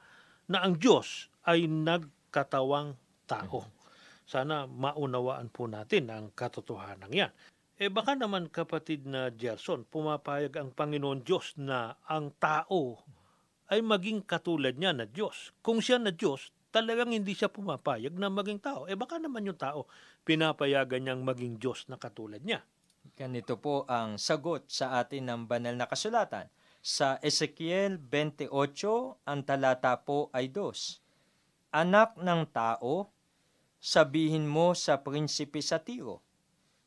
na 0.51 0.57
ang 0.59 0.75
Diyos 0.75 1.31
ay 1.47 1.63
nagkatawang 1.71 2.99
tao. 3.23 3.71
Sana 4.27 4.67
maunawaan 4.67 5.47
po 5.47 5.71
natin 5.71 6.11
ang 6.11 6.35
katotohanan 6.35 7.15
yan. 7.15 7.31
Eh 7.79 7.87
baka 7.87 8.19
naman 8.19 8.51
kapatid 8.51 9.07
na 9.07 9.31
Gerson, 9.31 9.87
pumapayag 9.87 10.59
ang 10.59 10.75
Panginoon 10.75 11.23
Diyos 11.23 11.55
na 11.55 11.95
ang 12.03 12.35
tao 12.35 12.99
ay 13.71 13.79
maging 13.79 14.27
katulad 14.27 14.75
niya 14.75 14.91
na 14.91 15.07
Diyos. 15.07 15.55
Kung 15.63 15.79
siya 15.79 16.03
na 16.03 16.11
Diyos, 16.11 16.51
talagang 16.75 17.15
hindi 17.15 17.31
siya 17.31 17.47
pumapayag 17.47 18.11
na 18.19 18.27
maging 18.27 18.59
tao. 18.59 18.91
Eh 18.91 18.99
baka 18.99 19.23
naman 19.23 19.47
yung 19.47 19.57
tao, 19.57 19.87
pinapayagan 20.27 20.99
niyang 20.99 21.23
maging 21.23 21.55
Diyos 21.55 21.87
na 21.87 21.95
katulad 21.95 22.43
niya. 22.43 22.59
Ganito 23.17 23.57
po 23.61 23.85
ang 23.85 24.17
sagot 24.17 24.65
sa 24.69 24.97
atin 24.97 25.29
ng 25.29 25.41
banal 25.45 25.77
na 25.77 25.85
kasulatan. 25.85 26.49
Sa 26.81 27.21
Ezekiel 27.21 28.01
28, 28.01 28.49
ang 29.25 29.39
talata 29.45 29.93
po 30.01 30.33
ay 30.33 30.49
dos. 30.49 31.01
Anak 31.69 32.17
ng 32.17 32.49
tao, 32.49 33.13
sabihin 33.77 34.49
mo 34.49 34.73
sa 34.73 35.01
prinsipe 35.05 35.61
sa 35.61 35.77
Tiro, 35.77 36.25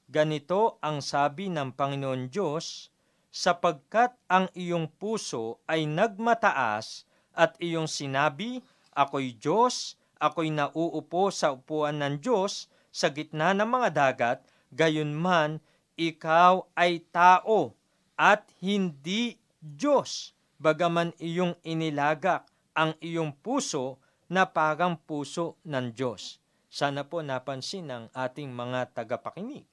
Ganito 0.04 0.76
ang 0.84 1.00
sabi 1.00 1.48
ng 1.48 1.72
Panginoon 1.72 2.28
Diyos, 2.28 2.92
sapagkat 3.32 4.12
ang 4.28 4.52
iyong 4.52 4.86
puso 4.86 5.58
ay 5.64 5.88
nagmataas 5.88 7.08
at 7.32 7.56
iyong 7.58 7.88
sinabi, 7.88 8.60
Ako'y 8.94 9.34
Diyos, 9.34 9.96
ako'y 10.20 10.52
nauupo 10.52 11.32
sa 11.32 11.56
upuan 11.56 11.98
ng 11.98 12.20
Diyos 12.20 12.70
sa 12.94 13.10
gitna 13.10 13.56
ng 13.56 13.66
mga 13.66 13.88
dagat, 13.90 14.38
gayon 14.70 15.16
man 15.16 15.58
ikaw 15.94 16.66
ay 16.74 17.02
tao 17.10 17.74
at 18.14 18.46
hindi 18.62 19.38
Diyos, 19.58 20.36
bagaman 20.60 21.16
iyong 21.18 21.56
inilagak 21.64 22.46
ang 22.76 22.94
iyong 23.00 23.32
puso 23.40 24.02
na 24.28 24.50
parang 24.50 24.98
puso 24.98 25.56
ng 25.64 25.94
Diyos. 25.94 26.42
Sana 26.68 27.06
po 27.06 27.22
napansin 27.22 27.86
ng 27.86 28.04
ating 28.10 28.50
mga 28.50 28.92
tagapakinig 28.92 29.64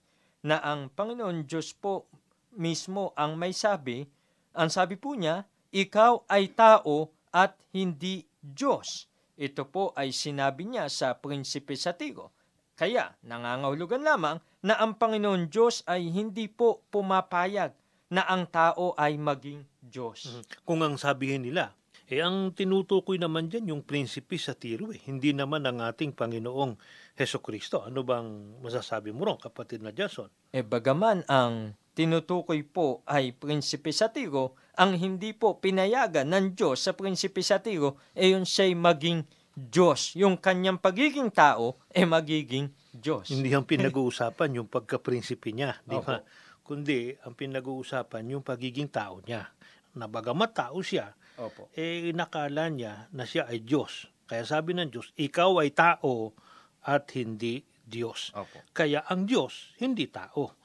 na 0.45 0.61
ang 0.61 0.89
Panginoon 0.89 1.45
Diyos 1.45 1.73
po 1.73 2.09
mismo 2.53 3.13
ang 3.17 3.37
may 3.37 3.53
sabi 3.53 4.05
Ang 4.51 4.67
sabi 4.67 4.99
po 4.99 5.15
niya, 5.15 5.47
ikaw 5.71 6.27
ay 6.27 6.51
tao 6.51 7.15
at 7.31 7.55
hindi 7.71 8.27
Diyos. 8.43 9.07
Ito 9.39 9.63
po 9.71 9.95
ay 9.95 10.11
sinabi 10.11 10.67
niya 10.67 10.91
sa 10.91 11.15
prinsipe 11.15 11.71
sa 11.79 11.95
Tiro. 11.95 12.35
Kaya 12.81 13.13
nangangahulugan 13.21 14.01
lamang 14.01 14.41
na 14.65 14.73
ang 14.81 14.97
Panginoon 14.97 15.53
Diyos 15.53 15.85
ay 15.85 16.09
hindi 16.09 16.49
po 16.49 16.81
pumapayag 16.89 17.77
na 18.09 18.25
ang 18.25 18.49
tao 18.49 18.97
ay 18.97 19.21
maging 19.21 19.61
Diyos. 19.77 20.33
Mhm. 20.33 20.65
Kung 20.65 20.81
ang 20.81 20.97
sabihin 20.97 21.45
nila, 21.45 21.77
eh 22.09 22.25
ang 22.25 22.49
tinutukoy 22.57 23.21
naman 23.21 23.53
dyan 23.53 23.69
yung 23.69 23.85
prinsipe 23.85 24.33
sa 24.41 24.57
tiro 24.57 24.89
eh. 24.89 24.97
Hindi 24.97 25.29
naman 25.29 25.61
ang 25.69 25.77
ating 25.77 26.17
Panginoong 26.17 26.73
Heso 27.13 27.37
Kristo. 27.37 27.85
Ano 27.85 28.01
bang 28.01 28.57
masasabi 28.65 29.13
mo 29.13 29.29
ron, 29.29 29.37
kapatid 29.37 29.85
na 29.85 29.93
Jason? 29.93 30.33
E 30.49 30.65
bagaman 30.65 31.21
ang 31.29 31.77
tinutukoy 31.93 32.65
po 32.65 33.05
ay 33.05 33.35
prinsipe 33.35 33.93
sa 33.93 34.09
Tiro, 34.09 34.57
ang 34.79 34.95
hindi 34.95 35.35
po 35.35 35.59
pinayagan 35.59 36.31
ng 36.33 36.57
Diyos 36.57 36.81
sa 36.81 36.95
prinsipe 36.95 37.43
sa 37.43 37.59
Tiro, 37.59 37.99
e 38.15 38.31
yun 38.31 38.47
siya'y 38.47 38.73
maging 38.73 39.27
Diyos. 39.69 40.17
Yung 40.17 40.41
kanyang 40.41 40.81
pagiging 40.81 41.29
tao, 41.29 41.77
e 41.93 42.01
magiging 42.01 42.73
Diyos. 42.89 43.29
Hindi 43.29 43.53
ang 43.53 43.69
pinag-uusapan 43.69 44.57
yung 44.57 44.67
pagka-prinsipe 44.67 45.53
niya, 45.53 45.77
di 45.85 46.01
ba? 46.01 46.25
Kundi 46.65 47.13
ang 47.21 47.37
pinag-uusapan 47.37 48.33
yung 48.33 48.41
pagiging 48.41 48.89
tao 48.89 49.21
niya. 49.21 49.45
Na 49.93 50.07
bagamat 50.07 50.55
tao 50.55 50.79
siya, 50.81 51.13
Opo. 51.37 51.69
eh 51.75 52.09
nakala 52.15 52.71
niya 52.71 53.11
na 53.13 53.27
siya 53.27 53.45
ay 53.45 53.61
Diyos. 53.61 54.07
Kaya 54.25 54.47
sabi 54.47 54.71
ng 54.73 54.87
Diyos, 54.87 55.11
ikaw 55.19 55.59
ay 55.59 55.75
tao 55.75 56.31
at 56.87 57.11
hindi 57.13 57.61
Diyos. 57.83 58.31
Opo. 58.31 58.63
Kaya 58.71 59.03
ang 59.05 59.27
Diyos, 59.27 59.75
hindi 59.83 60.07
tao. 60.07 60.55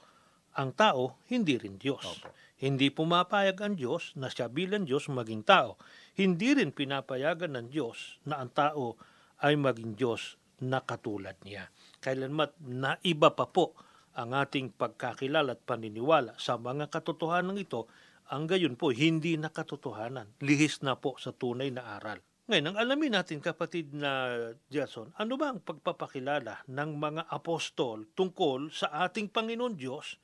Ang 0.57 0.71
tao, 0.73 1.21
hindi 1.27 1.59
rin 1.59 1.75
Diyos. 1.75 2.07
Opo. 2.07 2.31
Hindi 2.57 2.89
pumapayag 2.89 3.57
ang 3.61 3.77
Diyos 3.77 4.17
na 4.17 4.33
siya 4.33 4.49
bilang 4.49 4.89
Diyos 4.89 5.05
maging 5.13 5.45
tao. 5.45 5.77
Hindi 6.17 6.57
rin 6.57 6.73
pinapayagan 6.73 7.53
ng 7.53 7.67
Diyos 7.69 8.17
na 8.25 8.41
ang 8.41 8.49
tao 8.49 8.97
ay 9.45 9.53
maging 9.53 9.93
Diyos 9.93 10.41
na 10.65 10.81
katulad 10.81 11.37
niya. 11.45 11.69
Kailanmat 12.01 12.57
naiba 12.65 13.37
pa 13.37 13.45
po 13.45 13.77
ang 14.17 14.33
ating 14.33 14.73
pagkakilala 14.73 15.53
at 15.53 15.61
paniniwala 15.61 16.33
sa 16.41 16.57
mga 16.57 16.89
katotohanan 16.89 17.61
ito, 17.61 17.85
ang 18.33 18.49
gayon 18.49 18.73
po 18.73 18.89
hindi 18.89 19.37
na 19.37 19.53
katotohanan. 19.53 20.33
Lihis 20.41 20.81
na 20.81 20.97
po 20.97 21.15
sa 21.21 21.29
tunay 21.29 21.69
na 21.69 22.01
aral. 22.01 22.17
Ngayon, 22.49 22.73
ang 22.73 22.77
alamin 22.79 23.13
natin 23.13 23.43
kapatid 23.43 23.91
na 23.93 24.33
Jason, 24.71 25.11
ano 25.19 25.35
ba 25.37 25.51
ang 25.53 25.59
pagpapakilala 25.61 26.65
ng 26.65 26.91
mga 26.95 27.27
apostol 27.29 28.07
tungkol 28.17 28.71
sa 28.73 29.05
ating 29.05 29.29
Panginoon 29.29 29.75
Diyos 29.77 30.17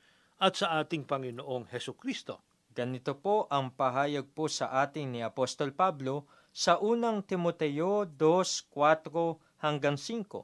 at 0.43 0.59
sa 0.59 0.83
ating 0.83 1.07
Panginoong 1.07 1.71
Heso 1.71 1.95
Kristo? 1.95 2.43
Ganito 2.75 3.15
po 3.15 3.47
ang 3.47 3.71
pahayag 3.71 4.27
po 4.35 4.51
sa 4.51 4.83
atin 4.83 5.15
ni 5.15 5.23
Apostol 5.23 5.71
Pablo 5.71 6.27
sa 6.51 6.83
unang 6.83 7.23
Timoteo 7.23 8.03
2:4 8.03 9.63
hanggang 9.63 9.95
5. 9.95 10.43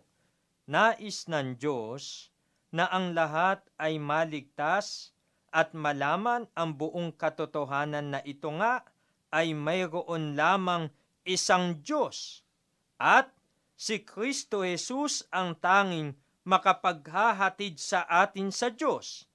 Nais 0.71 1.27
ng 1.27 1.59
Diyos 1.59 2.31
na 2.71 2.87
ang 2.87 3.11
lahat 3.11 3.59
ay 3.75 3.99
maligtas 3.99 5.11
at 5.51 5.75
malaman 5.75 6.47
ang 6.55 6.79
buong 6.79 7.11
katotohanan 7.11 8.15
na 8.15 8.19
ito 8.23 8.47
nga 8.55 8.87
ay 9.35 9.51
mayroon 9.51 10.39
lamang 10.39 10.87
isang 11.27 11.75
Diyos 11.83 12.47
at 12.95 13.35
si 13.75 13.99
Kristo 14.07 14.63
Jesus 14.63 15.27
ang 15.33 15.59
tanging 15.59 16.15
makapaghahatid 16.47 17.75
sa 17.81 18.07
atin 18.07 18.53
sa 18.53 18.71
Diyos. 18.73 19.28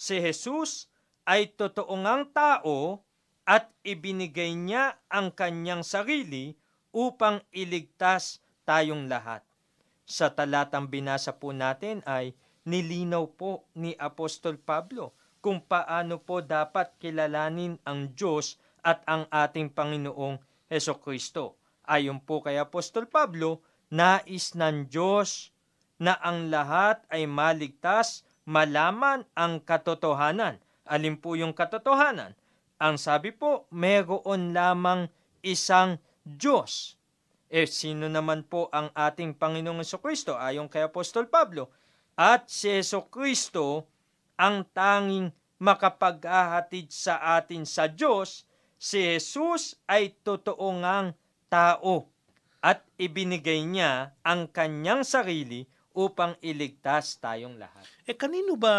Si 0.00 0.16
Jesus 0.16 0.88
ay 1.28 1.52
totoong 1.52 2.32
tao 2.32 3.04
at 3.44 3.68
ibinigay 3.84 4.56
niya 4.56 4.96
ang 5.12 5.28
kanyang 5.28 5.84
sarili 5.84 6.56
upang 6.88 7.44
iligtas 7.52 8.40
tayong 8.64 9.12
lahat. 9.12 9.44
Sa 10.08 10.32
talatang 10.32 10.88
binasa 10.88 11.36
po 11.36 11.52
natin 11.52 12.00
ay 12.08 12.32
nilinaw 12.64 13.28
po 13.36 13.68
ni 13.76 13.92
Apostol 14.00 14.56
Pablo 14.56 15.12
kung 15.44 15.60
paano 15.60 16.16
po 16.16 16.40
dapat 16.40 16.96
kilalanin 16.96 17.76
ang 17.84 18.16
Diyos 18.16 18.56
at 18.80 19.04
ang 19.04 19.28
ating 19.28 19.68
Panginoong 19.68 20.40
Heso 20.72 20.96
Kristo. 20.96 21.60
Ayon 21.84 22.24
po 22.24 22.40
kay 22.40 22.56
Apostol 22.56 23.04
Pablo, 23.04 23.60
nais 23.92 24.56
ng 24.56 24.88
Diyos 24.88 25.52
na 26.00 26.16
ang 26.24 26.48
lahat 26.48 27.04
ay 27.12 27.28
maligtas, 27.28 28.24
malaman 28.50 29.22
ang 29.38 29.62
katotohanan. 29.62 30.58
Alin 30.90 31.14
po 31.14 31.38
yung 31.38 31.54
katotohanan? 31.54 32.34
Ang 32.82 32.98
sabi 32.98 33.30
po, 33.30 33.70
meron 33.70 34.50
lamang 34.50 35.06
isang 35.46 36.02
Diyos. 36.26 36.98
Eh, 37.46 37.70
sino 37.70 38.10
naman 38.10 38.42
po 38.42 38.66
ang 38.74 38.90
ating 38.90 39.38
Panginoong 39.38 39.86
Kristo 40.02 40.34
ayon 40.34 40.66
kay 40.66 40.82
Apostol 40.82 41.30
Pablo? 41.30 41.70
At 42.18 42.50
si 42.50 42.82
Kristo 43.06 43.86
ang 44.34 44.66
tanging 44.74 45.30
makapaghahatid 45.62 46.90
sa 46.90 47.38
atin 47.38 47.62
sa 47.62 47.86
Diyos, 47.86 48.48
si 48.80 48.98
Jesus 49.14 49.78
ay 49.86 50.16
totoo 50.26 50.74
ngang 50.82 51.14
tao 51.46 52.08
at 52.64 52.82
ibinigay 52.96 53.62
niya 53.64 54.16
ang 54.24 54.48
kanyang 54.48 55.04
sarili 55.04 55.68
upang 56.00 56.32
iligtas 56.40 57.20
tayong 57.20 57.60
lahat. 57.60 57.84
Eh 58.08 58.16
kanino 58.16 58.56
ba 58.56 58.72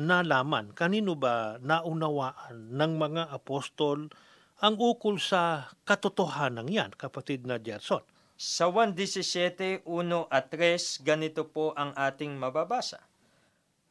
nalaman, 0.00 0.72
kanino 0.72 1.12
ba 1.12 1.60
naunawaan 1.60 2.72
ng 2.72 2.92
mga 2.96 3.22
apostol 3.28 4.08
ang 4.64 4.80
ukol 4.80 5.20
sa 5.20 5.68
katotohanan 5.84 6.64
yan, 6.72 6.96
kapatid 6.96 7.44
na 7.44 7.60
Gerson? 7.60 8.00
Sa 8.40 8.72
1.17, 8.72 9.84
1 9.84 10.32
at 10.32 10.44
3, 10.48 11.04
ganito 11.04 11.44
po 11.44 11.76
ang 11.76 11.92
ating 11.92 12.32
mababasa. 12.34 13.04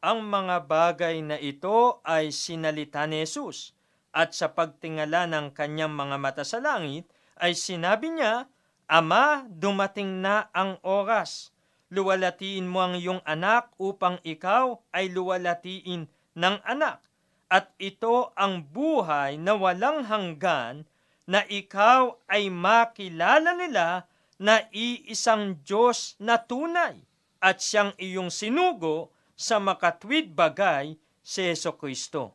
Ang 0.03 0.25
mga 0.25 0.65
bagay 0.65 1.21
na 1.23 1.38
ito 1.38 2.01
ay 2.03 2.33
sinalita 2.33 3.05
ni 3.05 3.23
Jesus 3.23 3.71
at 4.12 4.33
sa 4.33 4.51
pagtingala 4.51 5.29
ng 5.29 5.55
kanyang 5.55 5.93
mga 5.93 6.17
mata 6.19 6.43
sa 6.43 6.59
langit 6.59 7.07
ay 7.38 7.53
sinabi 7.55 8.12
niya, 8.12 8.49
Ama, 8.89 9.47
dumating 9.47 10.19
na 10.19 10.51
ang 10.51 10.75
oras. 10.83 11.52
Luwalatiin 11.93 12.65
mo 12.65 12.82
ang 12.82 12.97
iyong 12.97 13.21
anak 13.21 13.69
upang 13.77 14.17
ikaw 14.25 14.82
ay 14.89 15.13
luwalatiin 15.13 16.10
ng 16.34 16.56
anak. 16.65 17.06
At 17.53 17.69
ito 17.77 18.34
ang 18.34 18.65
buhay 18.65 19.38
na 19.38 19.53
walang 19.53 20.10
hanggan 20.10 20.89
na 21.29 21.45
ikaw 21.45 22.17
ay 22.25 22.49
makilala 22.49 23.53
nila 23.53 24.10
na 24.41 24.65
iisang 24.73 25.62
Diyos 25.62 26.17
na 26.17 26.41
tunay 26.41 26.97
at 27.38 27.62
siyang 27.62 27.93
iyong 28.01 28.34
sinugo 28.34 29.13
sa 29.38 29.62
makatwid 29.62 30.34
bagay 30.34 30.97
si 31.21 31.45
Yeso 31.45 31.77
Kristo. 31.77 32.34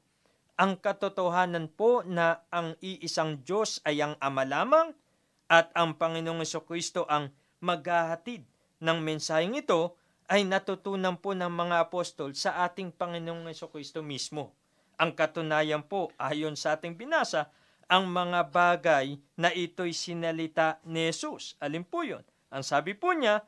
Ang 0.55 0.79
katotohanan 0.79 1.67
po 1.67 2.07
na 2.07 2.47
ang 2.55 2.79
iisang 2.79 3.43
Diyos 3.43 3.83
ay 3.83 4.07
ang 4.07 4.15
Ama 4.23 4.47
lamang 4.47 4.95
at 5.51 5.75
ang 5.75 5.99
Panginoong 5.99 6.47
Yeso 6.47 6.63
Kristo 6.63 7.11
ang 7.11 7.35
maghahatid 7.59 8.47
ng 8.79 8.99
mensaheng 9.03 9.59
ito 9.59 9.99
ay 10.29 10.45
natutunan 10.45 11.17
po 11.17 11.33
ng 11.33 11.49
mga 11.49 11.89
apostol 11.89 12.37
sa 12.37 12.63
ating 12.69 12.93
Panginoong 12.93 13.49
Kristo 13.73 14.05
mismo. 14.05 14.53
Ang 15.01 15.15
katunayan 15.15 15.87
po, 15.87 16.13
ayon 16.21 16.59
sa 16.59 16.77
ating 16.77 16.99
binasa, 16.99 17.49
ang 17.89 18.11
mga 18.13 18.53
bagay 18.53 19.17
na 19.41 19.49
ito'y 19.49 19.97
sinalita 19.97 20.77
ni 20.85 21.09
Jesus. 21.09 21.57
Alin 21.63 21.87
po 21.87 22.05
yun? 22.05 22.21
Ang 22.53 22.61
sabi 22.61 22.93
po 22.93 23.17
niya, 23.17 23.47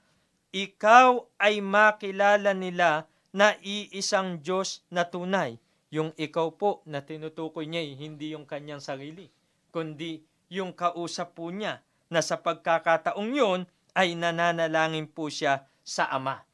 ikaw 0.51 1.29
ay 1.37 1.61
makilala 1.61 2.57
nila 2.57 3.05
na 3.31 3.55
iisang 3.61 4.40
Diyos 4.40 4.83
na 4.88 5.07
tunay. 5.07 5.61
Yung 5.93 6.14
ikaw 6.16 6.55
po 6.57 6.81
na 6.88 7.05
tinutukoy 7.05 7.69
niya, 7.69 7.83
hindi 7.83 8.33
yung 8.33 8.47
kanyang 8.47 8.81
sarili, 8.81 9.29
kundi 9.75 10.23
yung 10.51 10.73
kausap 10.75 11.37
po 11.37 11.53
niya 11.53 11.83
na 12.11 12.23
sa 12.23 12.40
pagkakataong 12.43 13.31
yun 13.35 13.61
ay 13.94 14.18
nananalangin 14.18 15.11
po 15.11 15.31
siya 15.31 15.66
sa 15.81 16.07
Ama. 16.11 16.50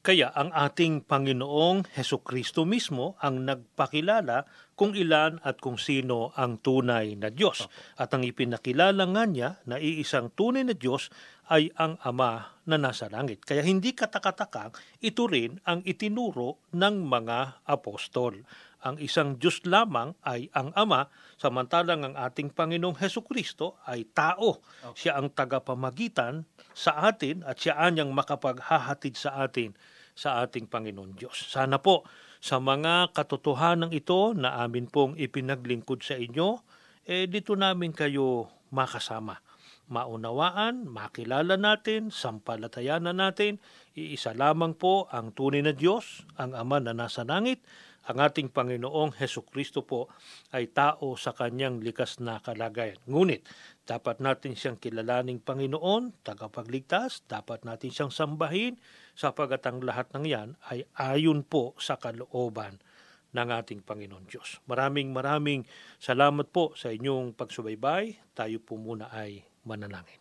Kaya 0.00 0.32
ang 0.32 0.48
ating 0.48 1.04
Panginoong 1.04 1.92
Heso 1.92 2.24
Kristo 2.24 2.64
mismo 2.64 3.20
ang 3.20 3.44
nagpakilala 3.44 4.48
kung 4.72 4.96
ilan 4.96 5.36
at 5.44 5.60
kung 5.60 5.76
sino 5.76 6.32
ang 6.40 6.56
tunay 6.56 7.20
na 7.20 7.28
Diyos. 7.28 7.68
At 8.00 8.16
ang 8.16 8.24
ipinakilala 8.24 9.04
nga 9.12 9.24
niya 9.28 9.60
na 9.68 9.76
iisang 9.76 10.32
tunay 10.32 10.64
na 10.64 10.72
Diyos 10.72 11.12
ay 11.52 11.68
ang 11.76 12.00
Ama 12.00 12.64
na 12.64 12.80
nasa 12.80 13.12
langit. 13.12 13.44
Kaya 13.44 13.60
hindi 13.60 13.92
katakatakang 13.92 14.72
ito 15.04 15.28
rin 15.28 15.60
ang 15.68 15.84
itinuro 15.84 16.64
ng 16.72 17.04
mga 17.04 17.68
apostol. 17.68 18.40
Ang 18.80 18.96
isang 18.96 19.36
Diyos 19.36 19.60
lamang 19.68 20.16
ay 20.24 20.48
ang 20.56 20.72
Ama, 20.72 21.12
samantalang 21.36 22.00
ang 22.00 22.14
ating 22.16 22.56
Panginoong 22.56 22.96
Heso 22.96 23.20
Kristo 23.20 23.76
ay 23.84 24.08
tao. 24.08 24.64
Siya 24.96 25.20
ang 25.20 25.28
tagapamagitan 25.36 26.48
sa 26.72 27.04
atin 27.04 27.44
at 27.44 27.60
siya 27.60 27.76
anyang 27.76 28.16
makapaghahatid 28.16 29.20
sa 29.20 29.44
atin 29.44 29.76
sa 30.16 30.40
ating 30.40 30.68
Panginoon 30.68 31.12
Diyos. 31.12 31.36
Sana 31.52 31.76
po 31.80 32.08
sa 32.40 32.56
mga 32.56 33.12
katotohanan 33.12 33.92
ito 33.92 34.32
na 34.32 34.64
amin 34.64 34.88
pong 34.88 35.12
ipinaglingkod 35.20 36.00
sa 36.00 36.16
inyo, 36.16 36.64
eh 37.04 37.28
dito 37.28 37.52
namin 37.52 37.92
kayo 37.92 38.48
makasama. 38.72 39.44
Maunawaan, 39.90 40.86
makilala 40.86 41.58
natin, 41.58 42.14
sampalatayanan 42.14 43.18
natin, 43.18 43.58
iisa 43.98 44.30
lamang 44.32 44.78
po 44.78 45.10
ang 45.10 45.34
tunay 45.34 45.66
na 45.66 45.74
Diyos, 45.74 46.22
ang 46.38 46.54
Ama 46.54 46.78
na 46.78 46.94
nasa 46.94 47.26
langit, 47.26 47.60
ang 48.10 48.18
ating 48.18 48.50
Panginoong 48.50 49.14
Heso 49.22 49.46
Kristo 49.46 49.86
po 49.86 50.10
ay 50.50 50.74
tao 50.74 51.14
sa 51.14 51.30
kanyang 51.30 51.78
likas 51.78 52.18
na 52.18 52.42
kalagayan. 52.42 52.98
Ngunit, 53.06 53.46
dapat 53.86 54.18
natin 54.18 54.58
siyang 54.58 54.82
kilalaning 54.82 55.38
Panginoon, 55.38 56.26
tagapagligtas, 56.26 57.22
dapat 57.30 57.62
natin 57.62 57.94
siyang 57.94 58.10
sambahin, 58.10 58.82
sapagat 59.14 59.62
ang 59.70 59.78
lahat 59.86 60.10
ng 60.10 60.26
yan 60.26 60.48
ay 60.74 60.82
ayon 60.98 61.46
po 61.46 61.78
sa 61.78 62.02
kalooban 62.02 62.82
ng 63.30 63.48
ating 63.54 63.86
Panginoon 63.86 64.26
Diyos. 64.26 64.58
Maraming 64.66 65.14
maraming 65.14 65.62
salamat 66.02 66.50
po 66.50 66.74
sa 66.74 66.90
inyong 66.90 67.38
pagsubaybay. 67.38 68.34
Tayo 68.34 68.58
po 68.58 68.74
muna 68.74 69.06
ay 69.14 69.46
manalangin. 69.62 70.18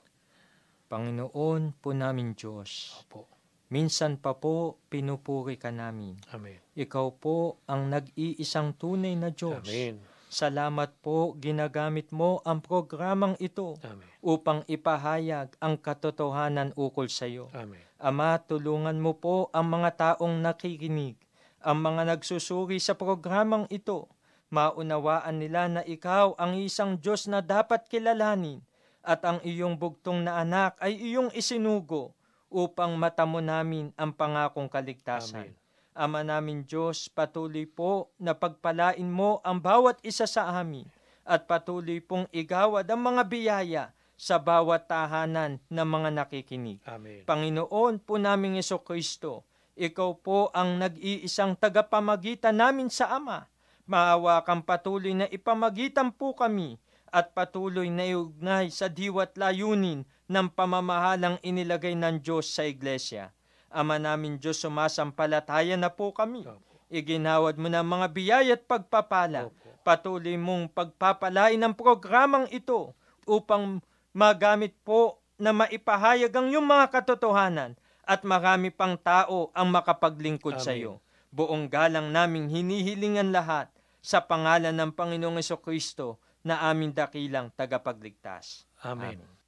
Panginoon 0.85 1.73
po 1.81 1.89
namin 1.97 2.37
Diyos, 2.37 3.01
Opo. 3.01 3.38
Minsan 3.69 4.17
pa 4.17 4.33
po 4.35 4.81
pinupuri 4.89 5.55
ka 5.55 5.69
namin. 5.69 6.17
Amen. 6.33 6.57
Ikaw 6.73 7.07
po 7.21 7.61
ang 7.69 7.89
nag-iisang 7.89 8.75
tunay 8.75 9.13
na 9.13 9.29
Diyos. 9.29 9.61
Amen. 9.65 10.01
Salamat 10.29 10.93
po 11.01 11.33
ginagamit 11.41 12.13
mo 12.13 12.37
ang 12.45 12.61
programang 12.61 13.33
ito 13.41 13.81
Amen. 13.81 14.05
upang 14.21 14.61
ipahayag 14.69 15.57
ang 15.57 15.73
katotohanan 15.81 16.69
ukol 16.77 17.09
sa 17.09 17.25
iyo. 17.25 17.49
Amen. 17.49 17.81
Ama, 17.97 18.37
tulungan 18.45 19.01
mo 19.01 19.17
po 19.17 19.49
ang 19.51 19.73
mga 19.73 19.89
taong 19.97 20.37
nakikinig, 20.37 21.17
ang 21.65 21.81
mga 21.81 22.13
nagsusuri 22.13 22.77
sa 22.77 22.93
programang 22.93 23.65
ito. 23.73 24.05
Maunawaan 24.53 25.41
nila 25.41 25.69
na 25.69 25.81
ikaw 25.85 26.37
ang 26.37 26.57
isang 26.57 26.97
Diyos 26.97 27.29
na 27.29 27.41
dapat 27.41 27.85
kilalanin 27.89 28.61
at 29.05 29.25
ang 29.25 29.41
iyong 29.41 29.77
bugtong 29.77 30.25
na 30.25 30.41
anak 30.41 30.77
ay 30.81 30.93
iyong 30.93 31.33
isinugo 31.33 32.17
upang 32.49 32.97
matamo 32.97 33.39
namin 33.39 33.93
ang 33.95 34.13
pangakong 34.13 34.67
kaligtasan. 34.67 35.53
Amen. 35.53 35.57
Ama 35.99 36.21
namin 36.25 36.65
Diyos, 36.65 37.09
patuloy 37.09 37.65
po 37.65 38.13
na 38.21 38.37
pagpalain 38.37 39.09
mo 39.09 39.41
ang 39.41 39.61
bawat 39.61 39.97
isa 40.05 40.29
sa 40.29 40.49
amin 40.57 40.85
at 41.25 41.45
patuloy 41.45 42.01
pong 42.01 42.25
igawad 42.33 42.89
ang 42.89 43.01
mga 43.05 43.23
biyaya 43.29 43.83
sa 44.19 44.35
bawat 44.35 44.89
tahanan 44.89 45.63
ng 45.71 45.87
mga 45.87 46.09
nakikinig. 46.11 46.79
Amen. 46.83 47.23
Panginoon 47.23 48.03
po 48.03 48.19
naming 48.19 48.59
Yeso 48.59 48.83
Kristo, 48.83 49.47
ikaw 49.79 50.11
po 50.19 50.51
ang 50.51 50.75
nag-iisang 50.75 51.55
tagapamagitan 51.55 52.59
namin 52.59 52.91
sa 52.91 53.15
Ama. 53.15 53.47
Maawa 53.87 54.43
kang 54.43 54.61
patuloy 54.61 55.15
na 55.15 55.25
ipamagitan 55.31 56.11
po 56.11 56.35
kami 56.35 56.77
at 57.09 57.33
patuloy 57.33 57.89
na 57.89 58.05
iugnay 58.05 58.69
sa 58.69 58.85
diwat 58.91 59.33
layunin 59.39 60.05
ng 60.29 60.47
pamamahalang 60.53 61.41
inilagay 61.41 61.97
ng 61.97 62.21
Diyos 62.21 62.53
sa 62.53 62.63
Iglesia. 62.63 63.33
Ama 63.73 63.97
namin 63.97 64.37
Diyos, 64.37 64.61
sumasampalataya 64.61 65.73
na 65.73 65.89
po 65.89 66.13
kami. 66.13 66.45
Iginawad 66.89 67.57
mo 67.57 67.69
na 67.69 67.81
mga 67.81 68.07
biyaya 68.13 68.53
at 68.57 68.65
pagpapala. 68.65 69.49
Patuloy 69.81 70.37
mong 70.37 70.69
pagpapalain 70.73 71.61
ang 71.61 71.73
programang 71.73 72.45
ito 72.53 72.93
upang 73.25 73.81
magamit 74.13 74.73
po 74.85 75.21
na 75.41 75.49
maipahayag 75.53 76.33
ang 76.33 76.49
iyong 76.49 76.65
mga 76.65 76.85
katotohanan 76.93 77.73
at 78.05 78.25
marami 78.25 78.73
pang 78.73 78.97
tao 78.97 79.53
ang 79.53 79.69
makapaglingkod 79.69 80.57
sa 80.61 80.73
Amen. 80.73 80.81
iyo. 80.81 80.93
Buong 81.29 81.69
galang 81.69 82.09
naming 82.09 82.49
hinihilingan 82.49 83.29
lahat 83.29 83.69
sa 84.01 84.25
pangalan 84.25 84.73
ng 84.73 84.91
Panginoong 84.97 85.37
Kristo 85.61 86.17
na 86.41 86.65
aming 86.73 86.89
dakilang 86.89 87.53
tagapagligtas. 87.53 88.65
Amen. 88.81 89.38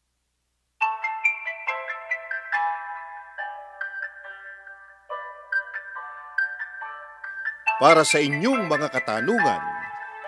Para 7.82 8.06
sa 8.06 8.22
inyong 8.22 8.70
mga 8.70 8.94
katanungan, 8.94 9.58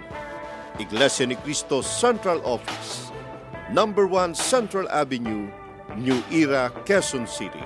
Iglesia 0.81 1.29
ni 1.29 1.37
Cristo 1.45 1.85
Central 1.85 2.41
Office, 2.41 3.13
Number 3.69 4.09
1 4.09 4.33
Central 4.33 4.89
Avenue, 4.89 5.45
New 5.93 6.17
Era, 6.33 6.73
Quezon 6.89 7.29
City. 7.29 7.61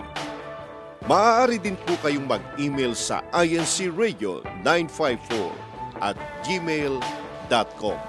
Maaari 1.03 1.59
din 1.59 1.75
po 1.83 1.99
kayong 1.99 2.23
mag-email 2.23 2.95
sa 2.95 3.19
incradio954 3.35 5.51
at 5.99 6.15
gmail.com. 6.47 7.99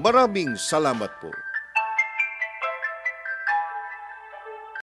Maraming 0.00 0.56
salamat 0.56 1.12
po. 1.20 1.28